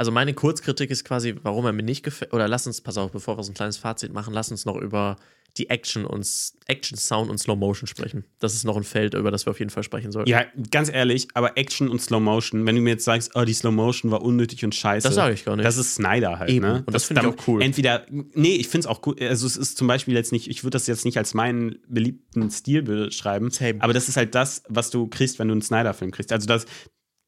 [0.00, 2.32] Also meine Kurzkritik ist quasi, warum er mir nicht gefällt.
[2.32, 4.76] Oder lass uns, pass auf, bevor wir so ein kleines Fazit machen, lass uns noch
[4.76, 5.16] über
[5.58, 6.26] die Action und
[6.68, 8.24] Action, Sound und Slow Motion sprechen.
[8.38, 10.30] Das ist noch ein Feld, über das wir auf jeden Fall sprechen sollten.
[10.30, 13.52] Ja, ganz ehrlich, aber Action und Slow Motion, wenn du mir jetzt sagst, oh, die
[13.52, 15.06] Slow Motion war unnötig und scheiße.
[15.06, 15.66] Das sag ich gar nicht.
[15.66, 16.64] Das ist Snyder halt, Eben.
[16.64, 16.82] ne?
[16.86, 17.60] Und das finde ich auch cool.
[17.60, 19.16] Entweder, nee, ich finde es auch cool.
[19.20, 22.50] Also, es ist zum Beispiel jetzt nicht, ich würde das jetzt nicht als meinen beliebten
[22.50, 23.82] Stil beschreiben, Same.
[23.82, 26.32] aber das ist halt das, was du kriegst, wenn du einen Snyder-Film kriegst.
[26.32, 26.64] Also, das,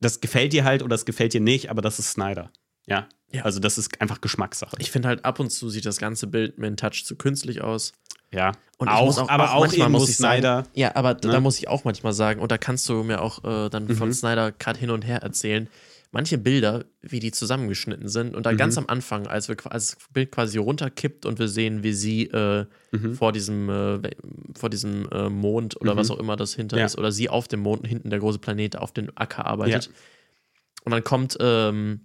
[0.03, 2.51] das gefällt dir halt oder das gefällt dir nicht, aber das ist Snyder.
[2.87, 3.09] Ja.
[3.33, 3.45] Ja.
[3.45, 4.76] Also, das ist einfach Geschmackssache.
[4.78, 7.62] Ich finde halt ab und zu sieht das ganze Bild mit einem Touch zu künstlich
[7.62, 7.93] aus.
[8.30, 8.53] ja.
[8.78, 10.57] Und auch, auch, aber auch, manchmal muss ich Snyder.
[10.64, 11.41] Sagen, ja, aber da ne?
[11.41, 14.12] muss ich auch manchmal sagen, und da kannst du mir auch äh, dann von Mhm.
[14.12, 15.68] Snyder gerade hin und her erzählen,
[16.11, 18.57] manche Bilder, wie die zusammengeschnitten sind, und da Mhm.
[18.57, 22.24] ganz am Anfang, als, wir, als das Bild quasi runterkippt und wir sehen, wie sie
[22.26, 23.14] äh, Mhm.
[23.14, 24.11] vor diesem, äh,
[24.59, 25.99] vor diesem äh, Mond oder Mhm.
[25.99, 26.85] was auch immer das hinter Ja.
[26.87, 29.87] ist, oder sie auf dem Mond, hinten der große Planet auf dem Acker arbeitet.
[29.87, 29.93] Ja.
[30.85, 32.01] Und dann kommt, ähm,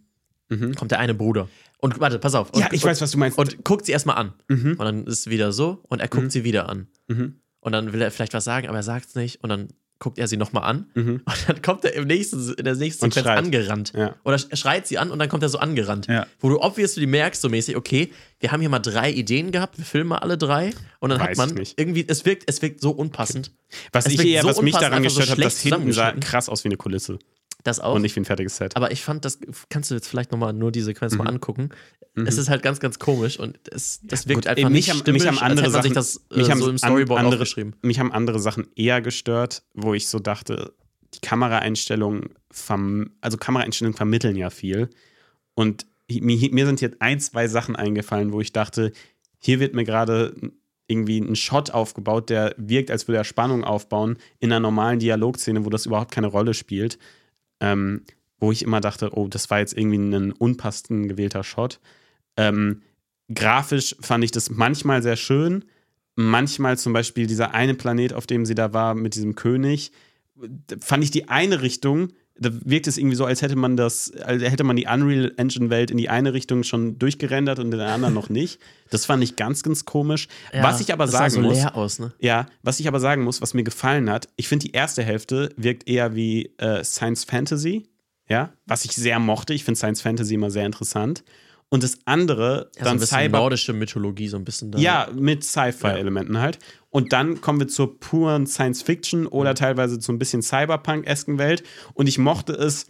[0.50, 0.76] Mhm.
[0.76, 1.50] kommt der eine Bruder.
[1.80, 2.50] Und warte, pass auf.
[2.52, 3.38] Und, Ja, ich und, weiß, was du meinst.
[3.38, 4.34] Und guckt sie erstmal an.
[4.48, 4.72] Mhm.
[4.72, 6.30] Und dann ist es wieder so und er guckt Mhm.
[6.32, 6.88] sie wieder an.
[7.08, 7.36] Mhm.
[7.60, 9.44] Und dann will er vielleicht was sagen, aber er sagt es nicht.
[9.44, 9.68] Und dann
[10.00, 10.86] guckt er sie nochmal an.
[10.94, 11.22] Mhm.
[11.26, 13.38] Und dann kommt er im nächsten, in der nächsten Und Sequenz schreit.
[13.44, 13.94] angerannt.
[13.96, 14.16] Ja.
[14.24, 16.06] Oder er schreit sie an und dann kommt er so angerannt.
[16.06, 16.28] Ja.
[16.40, 19.86] Wo du obviously merkst, so mäßig, okay, wir haben hier mal drei Ideen gehabt, wir
[19.86, 20.70] filmen mal alle drei.
[21.00, 23.52] Und dann Weiß hat man irgendwie, es wirkt, es wirkt so unpassend.
[23.92, 26.48] Was ich eher, so was mich daran einfach so gestört hat, das hinten sah krass
[26.48, 27.18] aus wie eine Kulisse
[27.64, 27.96] Das auch.
[27.96, 28.76] und nicht wie ein fertiges Set.
[28.78, 29.40] aber ich fand, das
[29.70, 31.18] kannst du jetzt vielleicht nochmal nur die Sequenz Mhm.
[31.20, 31.70] mal angucken.
[32.16, 35.22] Es ist halt ganz, ganz komisch und es, das wirkt Gut, einfach mich nicht stimmig,
[35.24, 37.76] mich haben andere Sachen- das äh, mich haben so im Storyboard andere- aufgeschrieben.
[37.84, 40.74] Mich haben andere Sachen eher gestört, wo ich so dachte,
[41.14, 42.30] die Kameraeinstellungen,
[43.22, 44.90] also Kameraeinstellungen vermitteln ja viel.
[45.54, 48.92] Und mir, mir sind jetzt ein, zwei Sachen eingefallen, wo ich dachte,
[49.40, 50.34] hier wird mir gerade
[50.88, 55.66] irgendwie ein Shot aufgebaut, der wirkt, als würde er Spannung aufbauen, in einer normalen Dialogszene,
[55.66, 56.98] wo das überhaupt keine Rolle spielt.
[57.60, 58.04] Ähm,
[58.40, 61.80] wo ich immer dachte, oh, das war jetzt irgendwie ein unpassend gewählter Shot.
[62.36, 62.84] Ähm,
[63.34, 65.66] grafisch fand ich das manchmal sehr schön.
[66.16, 69.92] Manchmal zum Beispiel dieser eine Planet, auf dem sie da war, mit diesem König,
[70.80, 74.44] fand ich die eine Richtung, da wirkt es irgendwie so, als hätte man das, als
[74.44, 77.90] hätte man die Unreal Engine Welt in die eine Richtung schon durchgerendert und in der
[77.92, 78.60] anderen noch nicht.
[78.90, 80.28] Das fand ich ganz, ganz komisch.
[80.54, 82.14] was ich aber sagen so muss, aus, ne?
[82.20, 85.50] ja, was ich aber sagen muss, was mir gefallen hat, ich finde die erste Hälfte
[85.58, 87.88] wirkt eher wie äh, Science Fantasy,
[88.30, 89.54] ja, was ich sehr mochte.
[89.54, 91.24] Ich finde Science Fantasy immer sehr interessant.
[91.70, 93.40] Und das andere, Ja, so dann ein bisschen Cyber.
[93.40, 94.80] nordische Mythologie, so ein bisschen da.
[94.80, 96.60] Ja, mit Sci-Fi-Elementen halt.
[96.98, 101.62] Und dann kommen wir zur puren Science-Fiction oder teilweise zu ein bisschen Cyberpunk-esken Welt.
[101.94, 102.88] Und ich mochte es,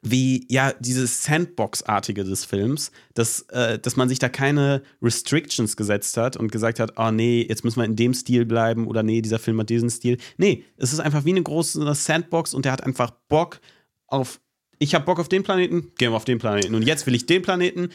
[0.00, 6.16] wie, ja, dieses Sandbox-artige des Films, dass, äh, dass man sich da keine Restrictions gesetzt
[6.16, 9.20] hat und gesagt hat, oh nee, jetzt müssen wir in dem Stil bleiben oder nee,
[9.20, 10.16] dieser Film hat diesen Stil.
[10.38, 13.60] Nee, es ist einfach wie eine große Sandbox und der hat einfach Bock
[14.06, 14.40] auf,
[14.78, 16.74] ich habe Bock auf den Planeten, gehen wir auf den Planeten.
[16.74, 17.90] Und jetzt will ich den Planeten,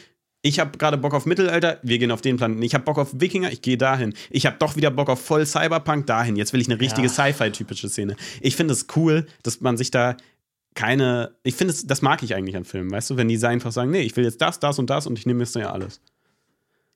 [0.46, 2.62] ich habe gerade Bock auf Mittelalter, wir gehen auf den Planeten.
[2.62, 4.14] Ich habe Bock auf Wikinger, ich gehe dahin.
[4.30, 6.36] Ich habe doch wieder Bock auf voll Cyberpunk, dahin.
[6.36, 7.12] Jetzt will ich eine richtige Ja.
[7.12, 8.16] Sci-Fi-typische Szene.
[8.40, 10.16] Ich finde es cool, dass man sich da
[10.74, 11.32] keine.
[11.42, 13.90] Ich finde, es- das mag ich eigentlich an Filmen, weißt du, wenn die einfach sagen,
[13.90, 16.00] nee, ich will jetzt das, das und das und ich nehme jetzt ja alles.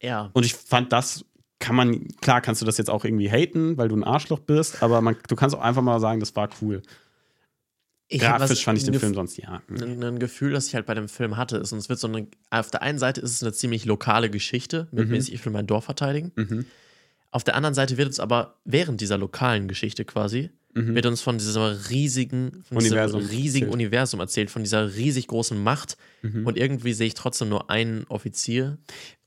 [0.01, 0.31] ja.
[0.33, 1.25] Und ich fand das.
[1.63, 4.83] Kann man, klar kannst du das jetzt auch irgendwie haten, weil du ein Arschloch bist,
[4.83, 6.81] aber man, du kannst auch einfach mal sagen, das war cool.
[8.13, 9.63] Ich Grafisch was- fand ich den Film sonst ja.
[9.69, 12.09] Ein, ein Gefühl, das ich halt bei dem Film hatte, ist, und es wird so
[12.09, 15.13] eine, auf der einen Seite ist es eine ziemlich lokale Geschichte, mit Mhm.
[15.13, 16.33] mäßig, ich will mein Dorf verteidigen.
[16.35, 16.67] Mhm.
[17.33, 20.95] Auf der anderen Seite wird uns aber während dieser lokalen Geschichte quasi, Mhm.
[20.95, 23.73] wird uns von diesem riesigen, von Universum diesem riesigen erzählt.
[23.75, 25.97] Universum erzählt, von dieser riesig großen Macht.
[26.23, 26.47] Mhm.
[26.47, 28.79] Und irgendwie sehe ich trotzdem nur einen Offizier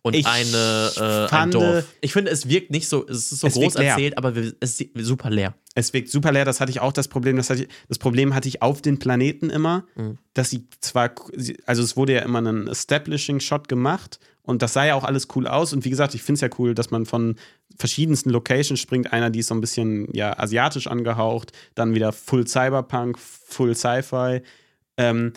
[0.03, 1.85] und Ich eine, äh, ein fand- Dorf.
[1.99, 4.89] Ich finde, es wirkt nicht so, es ist so Es groß erzählt, aber es ist
[4.99, 5.53] super leer.
[5.75, 7.35] Es wirkt super leer, das hatte ich auch das Problem.
[7.35, 10.17] Das, ich, das Problem hatte ich auf den Planeten immer, Mhm.
[10.33, 11.13] dass sie zwar,
[11.65, 15.47] also es wurde ja immer ein Establishing-Shot gemacht und das sah ja auch alles cool
[15.47, 15.73] aus.
[15.73, 17.35] Und wie gesagt, ich finde es ja cool, dass man von
[17.77, 19.11] verschiedensten Locations springt.
[19.13, 24.41] Einer, die ist so ein bisschen ja, asiatisch angehaucht, dann wieder Full Cyberpunk, Full Sci-Fi.
[24.97, 25.33] Ähm,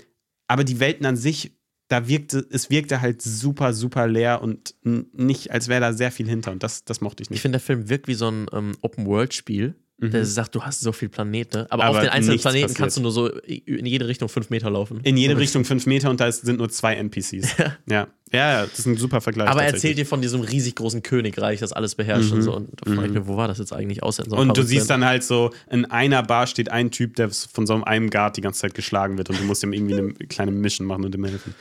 [0.48, 1.52] aber die Welten an sich,
[1.88, 6.28] da wirkte, es wirkte halt super, super leer und nicht, als wäre da sehr viel
[6.28, 6.50] hinter.
[6.50, 7.42] Und das, das mochte ich Ich nicht.
[7.42, 9.76] finde, der Film wirkt wie so ein ähm, Open-World-Spiel.
[9.98, 11.88] Der sagt, du hast so viele Planeten, aber, Mhm.
[11.88, 12.78] Aber auf den einzelnen Planeten passiert.
[12.78, 15.00] kannst du nur so in jede Richtung fünf Meter laufen.
[15.04, 17.56] In jede Richtung fünf Meter und da sind nur zwei NPCs.
[17.58, 17.76] ja.
[17.86, 19.48] ja, ja, das ist ein super Vergleich.
[19.48, 22.54] Aber er erzählt dir von diesem riesig großen Königreich, das alles beherrscht und so.
[22.54, 24.42] Und da frage ich mich, wo war das jetzt eigentlich außer in so Mhm.
[24.50, 27.82] Und du siehst dann halt so, in einer Bar steht ein Typ, der von so
[27.82, 30.86] einem Guard die ganze Zeit geschlagen wird und du musst ihm irgendwie eine kleine Mission
[30.86, 31.54] machen und ihm helfen.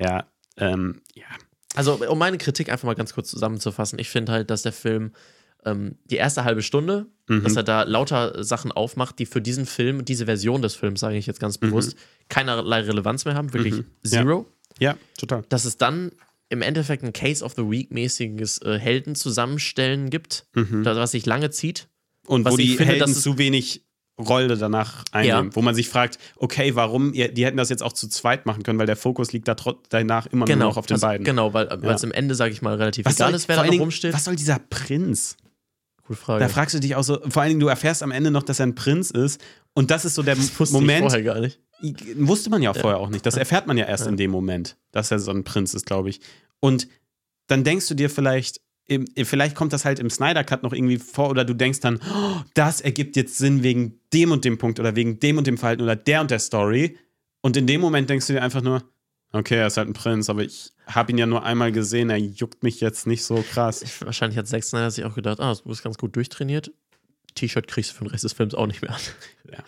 [0.00, 0.24] Ja,
[0.56, 1.24] ähm, ja.
[1.76, 5.12] Also, um meine Kritik einfach mal ganz kurz zusammenzufassen, ich finde halt, dass der Film
[5.66, 7.42] ähm, die erste halbe Stunde, Mhm.
[7.42, 11.16] dass er da lauter Sachen aufmacht, die für diesen Film, diese Version des Films, sage
[11.16, 11.96] ich jetzt ganz bewusst,
[12.28, 13.84] keinerlei Relevanz mehr haben, wirklich Mhm.
[14.04, 14.10] Ja.
[14.10, 14.46] zero.
[14.78, 15.42] Ja, total.
[15.48, 16.12] dass es dann
[16.50, 21.88] im Endeffekt ein Case of the Week-mäßiges äh, Heldenzusammenstellen gibt, das, was sich lange zieht.
[22.26, 23.82] Und Was wo die finde, Helden zu wenig
[24.18, 25.54] Rolle danach einnehmen.
[25.54, 28.78] Wo man sich fragt, okay, warum, die hätten das jetzt auch zu zweit machen können,
[28.78, 29.54] weil der Fokus liegt da
[29.90, 31.24] danach immer nur noch auf den also, beiden.
[31.24, 33.56] Genau, weil weil es im Ende, sage ich mal, relativ Was egal soll, ist, wer
[33.56, 34.14] da rumsteht.
[34.14, 35.36] was soll dieser Prinz?
[36.06, 36.40] Gute Frage.
[36.40, 38.60] Da fragst du dich auch so, vor allen Dingen, du erfährst am Ende noch, dass
[38.60, 39.40] er ein Prinz ist.
[39.74, 41.00] Und das ist so der Wusste ich Moment.
[41.00, 41.60] vorher gar nicht.
[42.16, 43.26] Wusste man ja auch vorher auch nicht.
[43.26, 46.08] Das erfährt man ja erst in dem Moment, dass er so ein Prinz ist, glaube
[46.08, 46.20] ich.
[46.60, 46.88] Und
[47.48, 48.60] dann denkst du dir vielleicht,
[49.24, 52.40] vielleicht kommt das halt im Snyder Cut noch irgendwie vor oder du denkst dann, oh,
[52.54, 55.82] das ergibt jetzt Sinn wegen dem und dem Punkt oder wegen dem und dem Verhalten
[55.82, 56.96] oder der und der Story.
[57.42, 58.82] Und in dem Moment denkst du dir einfach nur,
[59.36, 62.16] okay, er ist halt ein Prinz, aber ich habe ihn ja nur einmal gesehen, er
[62.18, 63.82] juckt mich jetzt nicht so krass.
[63.82, 66.70] Ich, wahrscheinlich hat Zack Snyder sich auch gedacht, ah, du bist ganz gut durchtrainiert.
[67.34, 69.00] T-Shirt kriegst du für den Rest des Films auch nicht mehr an.
[69.52, 69.58] Ja,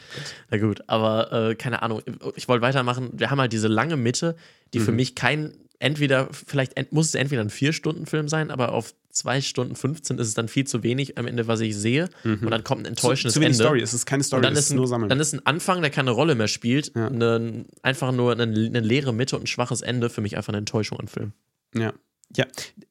[0.51, 2.03] Na gut, aber äh, keine Ahnung.
[2.35, 3.11] Ich wollte weitermachen.
[3.13, 4.35] Wir haben halt diese lange Mitte,
[4.75, 4.85] die Mhm.
[4.85, 9.41] für mich kein, entweder, vielleicht ent, muss es entweder ein Vier-Stunden-Film sein, aber auf zwei
[9.41, 12.09] Stunden 15 ist es dann viel zu wenig am Ende, was ich sehe.
[12.25, 13.39] Und dann kommt ein enttäuschendes Mhm.
[13.39, 13.65] zu wenig Ende.
[13.65, 15.09] Story, es ist keine Story, Und dann ist, ist ein, nur Sammeln.
[15.09, 17.09] dann ist ein Anfang, der keine Rolle mehr spielt, Ja.
[17.09, 20.59] eine, einfach nur eine, eine leere Mitte und ein schwaches Ende, für mich einfach eine
[20.59, 21.33] Enttäuschung an Film.
[21.75, 21.93] Ja.
[22.37, 22.45] Ja.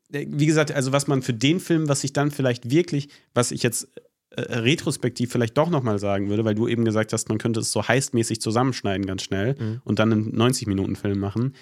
[0.10, 3.62] Wie gesagt, also was man für den Film, was ich dann vielleicht wirklich, was ich
[3.62, 3.88] jetzt
[4.32, 7.72] äh, retrospektiv vielleicht doch nochmal sagen würde, weil du eben gesagt hast, man könnte es
[7.72, 9.82] so heistmäßig zusammenschneiden ganz schnell Mhm.
[9.84, 11.54] und dann einen 90-Minuten-Film machen.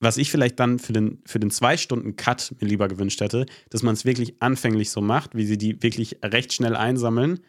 [0.00, 3.94] Was ich vielleicht dann für den, für den Zwei-Stunden-Cut mir lieber gewünscht hätte, dass man
[3.94, 7.40] es wirklich anfänglich so macht, wie sie die wirklich recht schnell einsammeln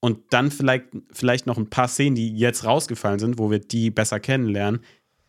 [0.00, 3.90] und dann vielleicht, vielleicht noch ein paar Szenen, die jetzt rausgefallen sind, wo wir die
[3.90, 4.80] besser kennenlernen,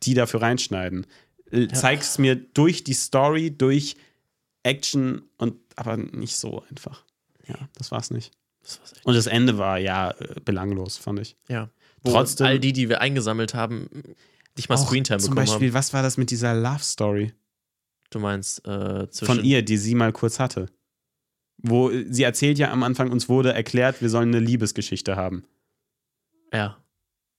[0.03, 1.07] die dafür reinschneiden.
[1.51, 3.95] Äh, Zeig's mir durch die Story, durch
[4.63, 7.05] Action und aber nicht so einfach.
[7.47, 8.31] Ja, das war's nicht.
[8.61, 8.93] Das war's.
[9.03, 10.13] Und das Ende war ja
[10.45, 11.35] belanglos, fand ich.
[11.47, 11.69] Ja.
[12.03, 13.89] Wo Trotzdem- all die, die wir eingesammelt haben,
[14.57, 15.73] nicht mal Screentime Zum bekommen Beispiel, haben.
[15.75, 17.33] was war das mit dieser Love Story
[18.09, 20.67] Du meinst äh, von ihr, die sie mal kurz hatte?
[21.57, 25.45] Wo äh, sie erzählt ja am Anfang, uns wurde erklärt, wir sollen eine Liebesgeschichte haben.
[26.53, 26.77] Ja.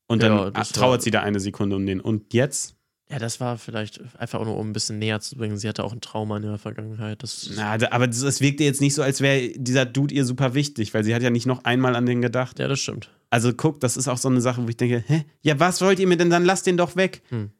[0.06, 2.00] Und Ja, dann das trauert war- sie da eine Sekunde um den.
[2.00, 2.74] Und jetzt?
[3.10, 5.58] Ja, das war vielleicht einfach auch nur, um ein bisschen näher zu bringen.
[5.58, 7.22] Sie hatte auch ein Trauma in ihrer Vergangenheit.
[7.22, 10.54] Das Na, da- aber das wirkte jetzt nicht so, als wäre dieser Dude ihr super
[10.54, 12.58] wichtig, weil sie hat ja nicht noch einmal an den gedacht.
[12.58, 13.10] ja, das stimmt.
[13.32, 15.24] Also guck, das ist auch so eine Sache, wo ich denke, hä?
[15.40, 16.44] Ja, was wollt ihr mir denn dann?
[16.44, 17.22] Lasst den doch weg.
[17.30, 17.50] Hm.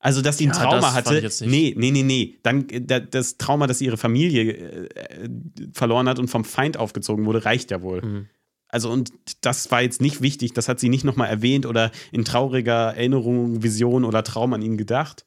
[0.00, 1.30] Also, dass sie ein Ja, Trauma hatte.
[1.46, 2.38] Nee, nee, nee, nee.
[2.42, 5.28] Dann äh, da- das Trauma, dass sie ihre Familie äh,
[5.72, 8.02] verloren hat und vom Feind aufgezogen wurde, reicht ja wohl.
[8.02, 8.26] Mhm.
[8.66, 12.24] Also, und das war jetzt nicht wichtig, das hat sie nicht nochmal erwähnt oder in
[12.24, 15.24] trauriger Erinnerung, Vision oder Traum an ihn gedacht.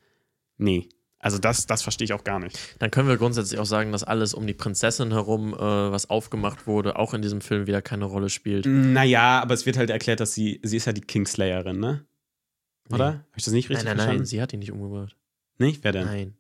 [0.58, 0.90] Nee.
[1.28, 2.58] Also, das, das verstehe ich auch gar nicht.
[2.80, 6.68] Dann können wir grundsätzlich auch sagen, dass alles um die Prinzessin herum, äh, was aufgemacht
[6.68, 8.66] wurde, auch in diesem Film wieder keine Rolle spielt.
[8.66, 12.06] Naja, aber es wird halt erklärt, dass sie, sie ist ja die Kingslayerin, ne?
[12.90, 13.12] Oder?
[13.12, 13.18] Nee.
[13.18, 14.20] Habe ich das nicht richtig nein, nein, verstanden?
[14.22, 15.16] nein, sie hat ihn nicht umgebracht.
[15.60, 15.84] Nicht?
[15.84, 16.06] Wer denn?
[16.06, 16.38] Nein,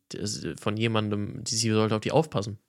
[0.60, 2.60] von jemandem, die, sie sollte auf die aufpassen.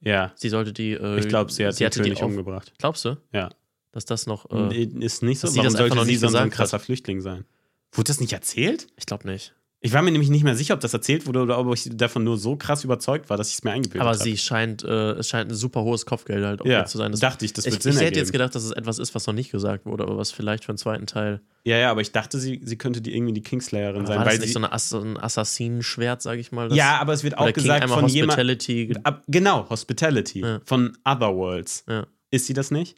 [0.00, 0.32] Ja.
[0.36, 0.92] Sie sollte die.
[0.92, 2.72] Äh, Ich glaube, sie hat sie hatte die auf, umgebracht.
[2.78, 3.50] Glaubst du, Ja.
[3.92, 4.50] dass das noch.
[4.50, 5.54] Äh, ist nicht so.
[5.54, 7.44] Warum sollte noch sie nicht so ein krasser Flüchtling sein?
[7.92, 8.86] Wurde das nicht erzählt?
[8.96, 9.54] ich glaube nicht.
[9.84, 12.22] Ich war mir nämlich nicht mehr sicher, ob das erzählt wurde oder ob ich davon
[12.22, 14.22] nur so krass überzeugt war, dass ich es mir eingebildet Aber habe.
[14.22, 17.10] sie scheint, äh, es scheint ein super hohes Kopfgeld halt auch ja, zu sein.
[17.10, 18.18] Das, dachte ich, das ich wird ich Sinn hätte ergeben.
[18.20, 20.68] jetzt gedacht, dass es etwas ist, was noch nicht gesagt wurde, aber was vielleicht für
[20.70, 21.40] einen zweiten Teil.
[21.64, 24.34] ja, ja, aber ich dachte, sie, sie könnte die irgendwie die Kingslayerin sein, war weil
[24.34, 26.68] das nicht sie so eine Ass ein Assassinenschwert, sag ich mal?
[26.68, 28.86] das- Ja, aber es wird auch gesagt von jemand Hospitality.
[28.86, 30.60] ge- Ab, genau, Hospitality Ja.
[30.64, 31.84] von Otherworlds.
[31.88, 32.06] Ja.
[32.30, 32.96] Ist sie das nicht?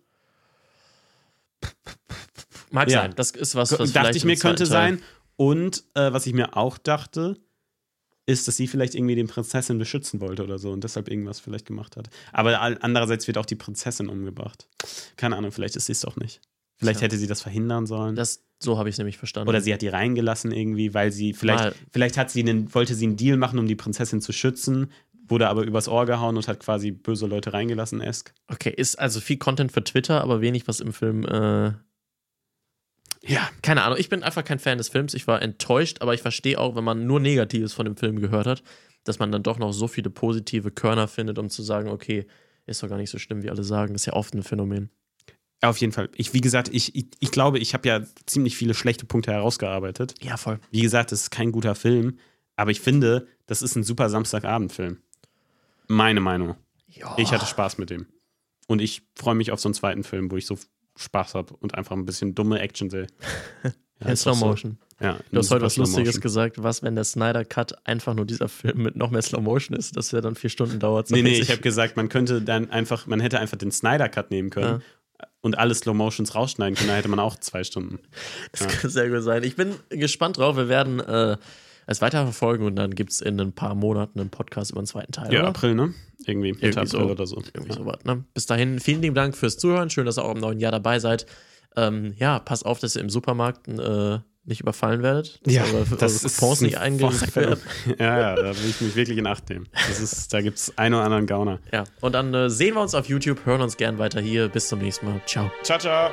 [2.70, 3.01] Mag Ja.
[3.03, 3.14] sein.
[3.16, 5.03] Das ist was, was dachte ich mir, könnte Teil- sein.
[5.37, 7.37] Und äh, was ich mir auch dachte,
[8.26, 11.66] ist, dass sie vielleicht irgendwie den Prinzessin beschützen wollte oder so und deshalb irgendwas vielleicht
[11.66, 12.09] gemacht hat.
[12.32, 14.66] Aber andererseits wird auch die Prinzessin umgebracht.
[15.16, 16.41] Keine Ahnung, vielleicht ist sie es doch nicht.
[16.76, 17.07] Vielleicht Tja.
[17.07, 18.16] hätte sie das verhindern sollen.
[18.16, 19.49] Das, so habe ich es nämlich verstanden.
[19.49, 21.74] oder sie hat die reingelassen irgendwie, weil sie vielleicht, Mal.
[21.93, 24.91] vielleicht hat sie einen, wollte sie einen Deal machen, um die Prinzessin zu schützen,
[25.28, 28.35] wurde aber übers Ohr gehauen und hat quasi böse Leute reingelassen, esk.
[28.49, 31.24] Okay, ist also viel Content für Twitter, aber wenig, was im Film.
[31.24, 31.72] Äh,
[33.27, 33.49] Ja.
[33.62, 35.14] keine Ahnung, ich bin einfach kein Fan des Films.
[35.14, 38.47] Ich war enttäuscht, aber ich verstehe auch, wenn man nur Negatives von dem Film gehört
[38.47, 38.62] hat,
[39.05, 42.27] dass man dann doch noch so viele positive Körner findet, um zu sagen, okay,
[42.66, 43.95] ist doch gar nicht so schlimm, wie alle sagen.
[43.95, 44.91] Ist ja oft ein Phänomen.
[45.61, 46.11] Auf jeden Fall.
[46.16, 50.14] Ich, wie gesagt, ich, ich, ich glaube, ich habe ja ziemlich viele schlechte Punkte herausgearbeitet.
[50.22, 50.61] Ja, voll.
[50.70, 52.18] Wie gesagt, es ist kein guter Film,
[52.57, 54.99] aber ich finde, das ist ein super Samstagabendfilm.
[55.87, 56.57] Meine Meinung.
[56.87, 57.14] Ja.
[57.18, 58.07] Ich hatte Spaß mit dem.
[58.66, 60.59] Und ich freue mich auf so einen zweiten Film, wo ich so
[60.97, 63.07] Spaß habe und einfach ein bisschen dumme Action sehe.
[64.01, 64.47] Ja, in Slow auch so.
[64.47, 64.79] Motion.
[65.01, 66.21] Ja, Du hast heute was Lustiges Motion.
[66.21, 66.63] gesagt.
[66.63, 69.97] Was, wenn der Snyder Cut einfach nur dieser Film mit noch mehr Slow Motion ist,
[69.97, 71.07] dass er dann vier Stunden dauert?
[71.07, 74.09] so Nee, nee, ich habe gesagt, man könnte dann einfach, man hätte einfach den Snyder
[74.09, 74.83] Cut nehmen können
[75.43, 78.01] und alle Slow Motions rausschneiden können, da hätte man auch zwei Stunden.
[78.51, 79.45] Das kann sehr gut sein.
[79.45, 80.57] Ich bin gespannt drauf.
[80.57, 81.37] Wir werden äh,
[81.87, 84.87] es weiter verfolgen und dann gibt es in ein paar Monaten einen Podcast über den
[84.87, 85.32] zweiten Teil.
[85.32, 85.49] Ja, oder?
[85.49, 85.95] April, ne?
[86.26, 86.53] Irgendwie.
[86.53, 87.11] Mitte Irgendwie April so.
[87.11, 87.37] oder so.
[87.55, 87.76] Irgendwie Ja.
[87.78, 88.24] sowas, ne?
[88.35, 89.91] Bis dahin, vielen lieben Dank fürs Zuhören.
[89.91, 91.26] Schön, dass ihr auch im neuen Jahr dabei seid.
[91.76, 95.41] Ähm, ja, passt auf, dass ihr im Supermarkt äh, nicht überfallen werdet.
[95.45, 97.61] Dass Ja, eure, das eure ist Coupons nicht ein eingesackt werden.
[97.99, 99.66] Ja, ja, da will ich mich wirklich in Acht nehmen.
[99.89, 101.59] Das ist, da gibt es einen oder anderen Gauner.
[101.72, 104.49] Ja, und dann äh, sehen wir uns auf YouTube, hören uns gern weiter hier.
[104.49, 105.20] Bis zum nächsten Mal.
[105.26, 105.51] Ciao.
[105.62, 106.11] Ciao, ciao.